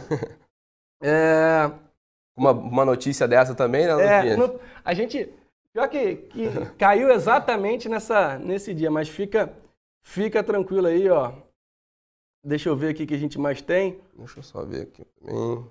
é... 1.03 1.69
uma, 2.35 2.51
uma 2.51 2.85
notícia 2.85 3.27
dessa 3.27 3.53
também, 3.53 3.85
né, 3.85 4.29
é, 4.29 4.37
no, 4.37 4.57
A 4.85 4.93
gente, 4.93 5.29
pior 5.73 5.89
que, 5.89 6.15
que 6.15 6.47
caiu 6.79 7.11
exatamente 7.11 7.89
nessa, 7.89 8.39
nesse 8.39 8.73
dia, 8.73 8.89
mas 8.89 9.09
fica, 9.09 9.53
fica 10.01 10.41
tranquilo 10.41 10.87
aí, 10.87 11.09
ó. 11.09 11.33
Deixa 12.45 12.69
eu 12.69 12.75
ver 12.75 12.89
aqui 12.89 13.03
o 13.03 13.07
que 13.07 13.13
a 13.13 13.19
gente 13.19 13.37
mais 13.37 13.61
tem. 13.61 14.01
Deixa 14.15 14.39
eu 14.39 14.43
só 14.43 14.63
ver 14.63 14.83
aqui 14.83 15.05
também. 15.05 15.67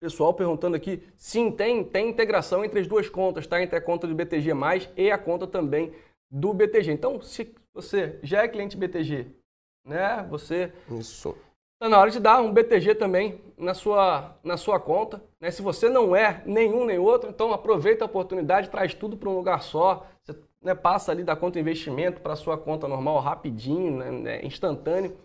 Pessoal 0.00 0.34
perguntando 0.34 0.76
aqui, 0.76 1.02
sim, 1.16 1.50
tem, 1.50 1.82
tem 1.82 2.10
integração 2.10 2.64
entre 2.64 2.80
as 2.80 2.86
duas 2.86 3.08
contas, 3.08 3.46
tá? 3.46 3.62
Entre 3.62 3.76
a 3.76 3.80
conta 3.80 4.06
do 4.06 4.14
BTG+, 4.14 4.52
e 4.96 5.10
a 5.10 5.16
conta 5.16 5.46
também 5.46 5.92
do 6.30 6.52
BTG. 6.52 6.92
Então, 6.92 7.20
se 7.22 7.54
você 7.76 8.18
já 8.22 8.42
é 8.42 8.48
cliente 8.48 8.76
BTG, 8.76 9.26
né? 9.84 10.26
Você 10.30 10.72
Isso. 10.90 11.36
Está 11.74 11.90
na 11.90 11.98
hora 12.00 12.10
de 12.10 12.18
dar 12.18 12.40
um 12.40 12.50
BTG 12.50 12.94
também 12.94 13.38
na 13.56 13.74
sua, 13.74 14.34
na 14.42 14.56
sua 14.56 14.80
conta. 14.80 15.22
Né? 15.38 15.50
Se 15.50 15.60
você 15.60 15.90
não 15.90 16.16
é 16.16 16.42
nenhum 16.46 16.86
nem 16.86 16.98
outro, 16.98 17.28
então 17.28 17.52
aproveita 17.52 18.02
a 18.02 18.06
oportunidade, 18.06 18.70
traz 18.70 18.94
tudo 18.94 19.14
para 19.14 19.28
um 19.28 19.36
lugar 19.36 19.62
só. 19.62 20.06
Você 20.22 20.34
né, 20.62 20.74
passa 20.74 21.12
ali 21.12 21.22
da 21.22 21.36
conta 21.36 21.60
investimento 21.60 22.22
para 22.22 22.32
a 22.32 22.36
sua 22.36 22.56
conta 22.56 22.88
normal 22.88 23.20
rapidinho, 23.20 23.98
né, 23.98 24.10
né, 24.10 24.44
instantâneo. 24.46 25.18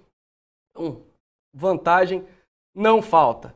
Então, 0.72 1.02
vantagem 1.54 2.28
não 2.76 3.02
falta. 3.02 3.56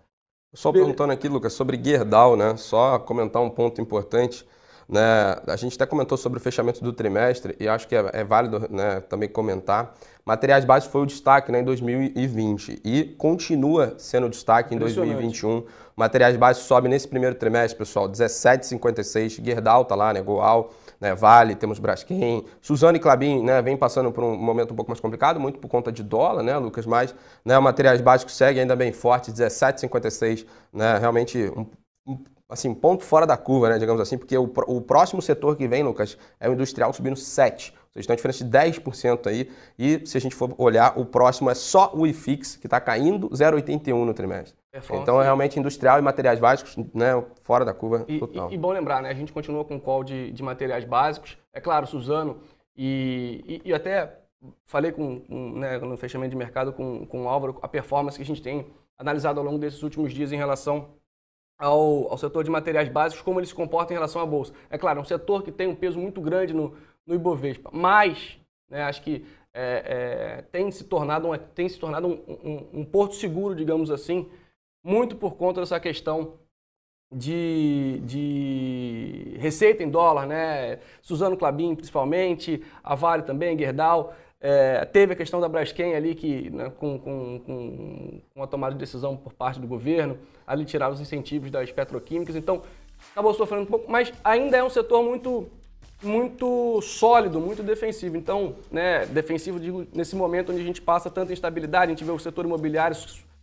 Só 0.53 0.71
perguntando 0.71 1.11
aqui, 1.11 1.27
Lucas, 1.27 1.51
sobre 1.51 1.77
Gerdau, 1.83 2.37
né? 2.37 2.55
Só 2.55 2.97
comentar 2.97 3.41
um 3.41 3.49
ponto 3.49 3.81
importante. 3.81 4.47
Né? 4.87 5.01
A 5.47 5.55
gente 5.55 5.75
até 5.75 5.85
comentou 5.85 6.17
sobre 6.17 6.37
o 6.37 6.41
fechamento 6.41 6.83
do 6.83 6.93
trimestre 6.93 7.55
e 7.59 7.67
acho 7.67 7.87
que 7.87 7.95
é, 7.95 8.09
é 8.13 8.23
válido 8.23 8.67
né, 8.69 9.01
também 9.01 9.27
comentar. 9.27 9.95
Materiais 10.25 10.65
básicos 10.65 10.91
foi 10.91 11.01
o 11.01 11.05
destaque 11.05 11.51
né, 11.51 11.59
em 11.59 11.63
2020 11.63 12.81
e 12.83 13.03
continua 13.17 13.95
sendo 13.97 14.29
destaque 14.29 14.73
em 14.73 14.77
2021. 14.77 15.63
Materiais 15.95 16.35
básicos 16.35 16.67
sobe 16.67 16.89
nesse 16.89 17.07
primeiro 17.07 17.35
trimestre, 17.35 17.77
pessoal, 17.77 18.09
17,56. 18.09 19.43
Gerdau 19.43 19.85
tá 19.85 19.95
lá, 19.95 20.11
né? 20.11 20.21
Goal, 20.21 20.73
né? 20.99 21.15
Vale, 21.15 21.55
temos 21.55 21.79
Braskem. 21.79 22.43
Suzano 22.61 22.97
e 22.97 22.99
Clabin 22.99 23.43
né, 23.43 23.61
vem 23.61 23.77
passando 23.77 24.11
por 24.11 24.23
um 24.23 24.35
momento 24.35 24.71
um 24.71 24.75
pouco 24.75 24.91
mais 24.91 24.99
complicado, 24.99 25.39
muito 25.39 25.59
por 25.59 25.69
conta 25.69 25.91
de 25.91 26.03
dólar, 26.03 26.43
né, 26.43 26.57
Lucas? 26.57 26.85
Mas 26.85 27.15
né, 27.45 27.57
o 27.57 27.61
materiais 27.61 28.01
básicos 28.01 28.35
segue 28.35 28.59
ainda 28.59 28.75
bem 28.75 28.91
forte, 28.91 29.31
17,56. 29.31 30.45
Né, 30.73 30.97
realmente 30.97 31.51
um, 31.55 31.65
um 32.05 32.17
assim, 32.49 32.73
ponto 32.73 33.03
fora 33.03 33.25
da 33.25 33.37
curva, 33.37 33.69
né, 33.69 33.79
digamos 33.79 34.01
assim, 34.01 34.17
porque 34.17 34.37
o, 34.37 34.51
o 34.67 34.81
próximo 34.81 35.21
setor 35.21 35.55
que 35.55 35.67
vem, 35.67 35.83
Lucas, 35.83 36.17
é 36.39 36.49
o 36.49 36.53
industrial 36.53 36.93
subindo 36.93 37.15
7%. 37.15 37.73
Ou 37.73 38.01
seja, 38.01 38.07
tem 38.07 38.13
uma 38.13 38.17
diferença 38.17 38.43
de 38.43 38.81
10% 38.81 39.27
aí. 39.27 39.49
E 39.79 40.05
se 40.05 40.17
a 40.17 40.21
gente 40.21 40.35
for 40.35 40.53
olhar, 40.57 40.99
o 40.99 41.05
próximo 41.05 41.49
é 41.49 41.55
só 41.55 41.91
o 41.93 42.05
IFIX, 42.05 42.57
que 42.57 42.67
está 42.67 42.79
caindo 42.81 43.29
0,81% 43.29 44.05
no 44.05 44.13
trimestre. 44.13 44.57
então 44.91 45.21
é 45.21 45.23
realmente 45.23 45.57
industrial 45.57 45.97
e 45.97 46.01
materiais 46.01 46.37
básicos, 46.37 46.75
né, 46.93 47.23
fora 47.41 47.63
da 47.63 47.73
curva 47.73 48.03
e, 48.07 48.19
total. 48.19 48.51
E, 48.51 48.55
e, 48.55 48.57
bom 48.57 48.71
lembrar, 48.71 49.01
né, 49.01 49.09
a 49.09 49.13
gente 49.13 49.31
continua 49.31 49.63
com 49.63 49.77
o 49.77 49.79
call 49.79 50.03
de, 50.03 50.31
de 50.31 50.43
materiais 50.43 50.83
básicos. 50.83 51.37
É 51.53 51.61
claro, 51.61 51.87
Suzano, 51.87 52.41
e, 52.75 53.61
e, 53.65 53.69
e 53.69 53.73
até 53.73 54.19
falei 54.65 54.91
com, 54.91 55.21
com 55.21 55.51
né, 55.57 55.77
no 55.79 55.95
fechamento 55.95 56.31
de 56.31 56.35
mercado 56.35 56.73
com, 56.73 57.05
com 57.05 57.23
o 57.23 57.29
Álvaro, 57.29 57.57
a 57.61 57.67
performance 57.67 58.17
que 58.17 58.23
a 58.23 58.25
gente 58.25 58.41
tem 58.41 58.67
analisado 58.97 59.39
ao 59.39 59.45
longo 59.45 59.57
desses 59.57 59.81
últimos 59.81 60.13
dias 60.13 60.31
em 60.31 60.37
relação 60.37 60.89
ao, 61.57 62.11
ao 62.11 62.17
setor 62.17 62.43
de 62.43 62.49
materiais 62.49 62.89
básicos, 62.89 63.23
como 63.23 63.39
ele 63.39 63.47
se 63.47 63.55
comporta 63.55 63.93
em 63.93 63.95
relação 63.95 64.21
à 64.21 64.25
Bolsa. 64.25 64.53
É 64.69 64.77
claro, 64.77 64.99
é 64.99 65.01
um 65.01 65.05
setor 65.05 65.43
que 65.43 65.51
tem 65.51 65.67
um 65.67 65.75
peso 65.75 65.99
muito 65.99 66.21
grande 66.21 66.53
no, 66.53 66.75
no 67.05 67.15
Ibovespa, 67.15 67.69
mas 67.73 68.39
né, 68.69 68.83
acho 68.83 69.01
que 69.01 69.25
é, 69.53 69.83
é, 69.85 70.41
tem 70.51 70.69
se 70.69 70.83
tornado, 70.83 71.31
um, 71.31 71.37
tem 71.37 71.69
se 71.69 71.79
tornado 71.79 72.07
um, 72.07 72.11
um, 72.11 72.79
um, 72.81 72.85
porto 72.85 73.15
seguro, 73.15 73.55
digamos 73.55 73.89
assim, 73.89 74.29
muito 74.83 75.15
por 75.15 75.35
conta 75.35 75.61
dessa 75.61 75.79
questão 75.79 76.33
de, 77.13 78.01
de 78.03 79.37
receita 79.39 79.81
em 79.81 79.89
dólar, 79.89 80.25
né? 80.25 80.79
Suzano 81.01 81.37
Clabin, 81.37 81.73
principalmente, 81.75 82.61
a 82.83 82.95
Vale 82.95 83.23
também, 83.23 83.57
Gerdau. 83.57 84.13
É, 84.47 84.85
teve 84.85 85.13
a 85.13 85.15
questão 85.15 85.41
da 85.41 85.49
Braskem 85.49 85.95
ali, 85.95 86.13
que 86.13 86.51
né, 86.51 86.71
com, 86.77 86.99
com, 86.99 88.21
com, 88.35 88.47
tomada 88.47 88.73
de 88.73 88.79
decisão 88.79 89.17
por 89.17 89.33
parte 89.33 89.59
do 89.59 89.65
governo, 89.65 90.19
ali 90.45 90.63
tirar 90.65 90.91
os 90.91 91.01
incentivos 91.01 91.49
das 91.49 91.71
petroquímicas. 91.71 92.35
Então, 92.35 92.61
acabou 93.11 93.33
sofrendo 93.33 93.63
um 93.63 93.65
pouco, 93.65 93.91
mas 93.91 94.13
ainda 94.23 94.55
é 94.55 94.63
um 94.63 94.69
setor 94.69 95.01
muito 95.01 95.47
muito 96.03 96.79
sólido, 96.83 97.39
muito 97.39 97.63
defensivo. 97.63 98.17
Então, 98.17 98.57
né, 98.69 99.07
defensivo 99.07 99.59
digo, 99.59 99.87
nesse 99.91 100.15
momento 100.15 100.51
onde 100.51 100.61
a 100.61 100.65
gente 100.65 100.79
passa 100.79 101.09
tanta 101.09 101.33
instabilidade, 101.33 101.85
a 101.85 101.95
gente 101.95 102.03
vê 102.03 102.11
o 102.11 102.19
setor 102.19 102.45
imobiliário, 102.45 102.95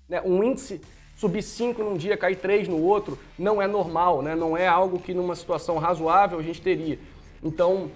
né, 0.08 0.22
um 0.24 0.40
índice 0.44 0.80
subir 1.16 1.42
5 1.42 1.82
num 1.82 1.96
dia, 1.96 2.16
cair 2.16 2.36
3 2.36 2.68
no 2.68 2.80
outro, 2.80 3.18
não 3.36 3.60
é 3.60 3.66
normal, 3.66 4.22
né? 4.22 4.36
não 4.36 4.56
é 4.56 4.68
algo 4.68 5.00
que 5.00 5.12
numa 5.12 5.34
situação 5.34 5.78
razoável 5.78 6.38
a 6.38 6.42
gente 6.42 6.62
teria. 6.62 6.96
Então, 7.42 7.90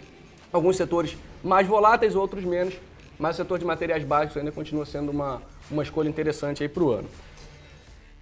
alguns 0.53 0.77
setores 0.77 1.17
mais 1.45 1.69
voláteis, 1.69 2.17
outros 2.17 2.45
menos, 2.45 2.75
mas 3.19 3.37
o 3.37 3.39
setor 3.39 3.59
de 3.59 3.65
materiais 3.65 4.05
básicos 4.05 4.37
ainda 4.37 4.53
continua 4.53 4.85
sendo 4.85 5.11
uma, 5.11 5.43
uma 5.71 5.83
escolha 5.83 6.09
interessante 6.09 6.63
aí 6.63 6.69
para 6.69 6.83
o 6.83 6.91
ano. 6.91 7.09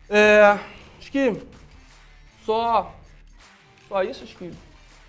É, 0.08 0.58
acho 0.98 1.10
que 1.10 1.40
só, 2.44 2.94
só 3.88 4.02
isso, 4.02 4.24
acho 4.24 4.36
que 4.36 4.50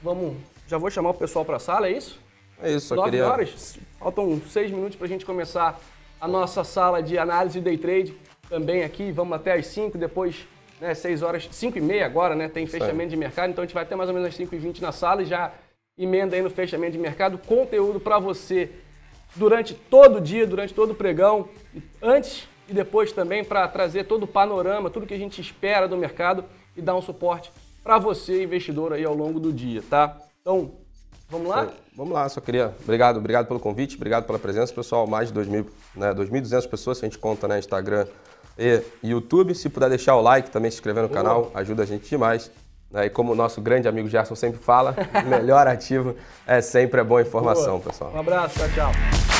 vamos, 0.02 0.36
já 0.68 0.78
vou 0.78 0.90
chamar 0.90 1.10
o 1.10 1.14
pessoal 1.14 1.44
para 1.44 1.58
a 1.58 1.60
sala, 1.60 1.88
é 1.88 1.92
isso? 1.92 2.20
É 2.62 2.72
isso, 2.72 2.88
só 2.88 2.96
9 2.96 3.10
queria... 3.10 3.28
horas, 3.28 3.78
faltam 4.00 4.42
6 4.48 4.72
minutos 4.72 4.96
para 4.96 5.06
a 5.06 5.10
gente 5.10 5.26
começar 5.26 5.80
a 6.20 6.28
nossa 6.28 6.64
sala 6.64 7.04
de 7.04 7.18
análise 7.18 7.60
day 7.60 7.78
trade 7.78 8.16
também 8.50 8.84
aqui, 8.84 9.12
vamos 9.12 9.36
até 9.36 9.54
às 9.54 9.68
5, 9.68 9.98
depois 9.98 10.48
né, 10.80 10.94
6 10.94 11.22
horas, 11.22 11.48
5 11.52 11.78
e 11.78 11.82
meia 11.82 12.06
agora, 12.06 12.36
né, 12.36 12.48
tem 12.48 12.66
fechamento 12.66 13.10
de 13.10 13.18
mercado, 13.18 13.50
então 13.50 13.64
a 13.64 13.66
gente 13.66 13.74
vai 13.74 13.84
até 13.84 13.96
mais 13.96 14.10
ou 14.10 14.16
menos 14.16 14.30
às 14.30 14.36
5 14.36 14.56
e 14.56 14.58
20 14.58 14.82
na 14.82 14.92
sala 14.92 15.24
e 15.24 15.26
já 15.26 15.52
emenda 15.98 16.36
aí 16.36 16.42
no 16.42 16.50
fechamento 16.50 16.94
de 16.94 17.00
mercado, 17.00 17.38
conteúdo 17.38 18.00
para 18.00 18.20
você 18.20 18.70
durante 19.36 19.74
todo 19.74 20.18
o 20.18 20.22
dia, 20.22 20.46
durante 20.46 20.74
todo 20.74 20.92
o 20.92 20.96
pregão, 20.96 21.48
antes 22.02 22.48
e 22.68 22.74
depois 22.74 23.12
também 23.12 23.44
para 23.44 23.68
trazer 23.68 24.06
todo 24.06 24.24
o 24.24 24.28
panorama, 24.28 24.90
tudo 24.90 25.06
que 25.06 25.14
a 25.14 25.18
gente 25.18 25.40
espera 25.40 25.88
do 25.88 25.98
mercado 25.98 26.44
e 26.76 26.82
dar 26.82 26.96
um 26.96 27.02
suporte 27.02 27.52
para 27.84 28.00
você, 28.00 28.44
investidor, 28.44 28.94
aí 28.94 29.06
ao 29.06 29.14
longo 29.14 29.40
do 29.40 29.54
dia, 29.54 29.84
tá? 29.88 30.18
Então, 30.42 30.72
vamos 31.30 31.48
lá? 31.48 31.70
Vamos 31.96 32.14
lá, 32.14 32.28
só 32.28 32.42
queria. 32.42 32.74
Obrigado, 32.84 33.18
obrigado 33.18 33.48
pelo 33.48 33.60
convite, 33.60 33.96
obrigado 33.96 34.26
pela 34.26 34.40
presença, 34.40 34.74
pessoal. 34.74 35.06
Mais 35.06 35.32
de 35.32 35.40
2.000, 35.40 35.68
né, 35.96 36.14
2.200 36.14 36.68
pessoas, 36.68 36.98
se 36.98 37.06
a 37.06 37.08
gente 37.08 37.20
conta, 37.20 37.48
né, 37.48 37.60
Instagram 37.60 38.08
e 38.58 38.82
YouTube. 39.04 39.54
Se 39.54 39.70
puder 39.70 39.90
deixar 39.90 40.16
o 40.16 40.22
like, 40.22 40.50
também 40.50 40.72
se 40.72 40.78
inscrever 40.78 41.04
no 41.04 41.10
Boa. 41.10 41.22
canal, 41.22 41.52
ajuda 41.54 41.84
a 41.84 41.86
gente 41.86 42.10
demais. 42.10 42.52
Né? 42.96 43.08
E 43.08 43.10
como 43.10 43.34
o 43.34 43.36
nosso 43.36 43.62
grande 43.62 43.88
amigo 43.88 44.08
Gerson 44.08 44.36
sempre 44.36 44.60
fala, 44.60 44.96
melhor 45.28 45.68
ativo 45.68 46.16
é 46.48 46.62
sempre 46.62 47.02
é 47.02 47.04
boa 47.04 47.22
informação, 47.22 47.78
Boa. 47.78 47.92
pessoal. 47.92 48.12
Um 48.16 48.20
abraço, 48.20 48.58
tchau, 48.58 48.70
tchau. 48.74 49.35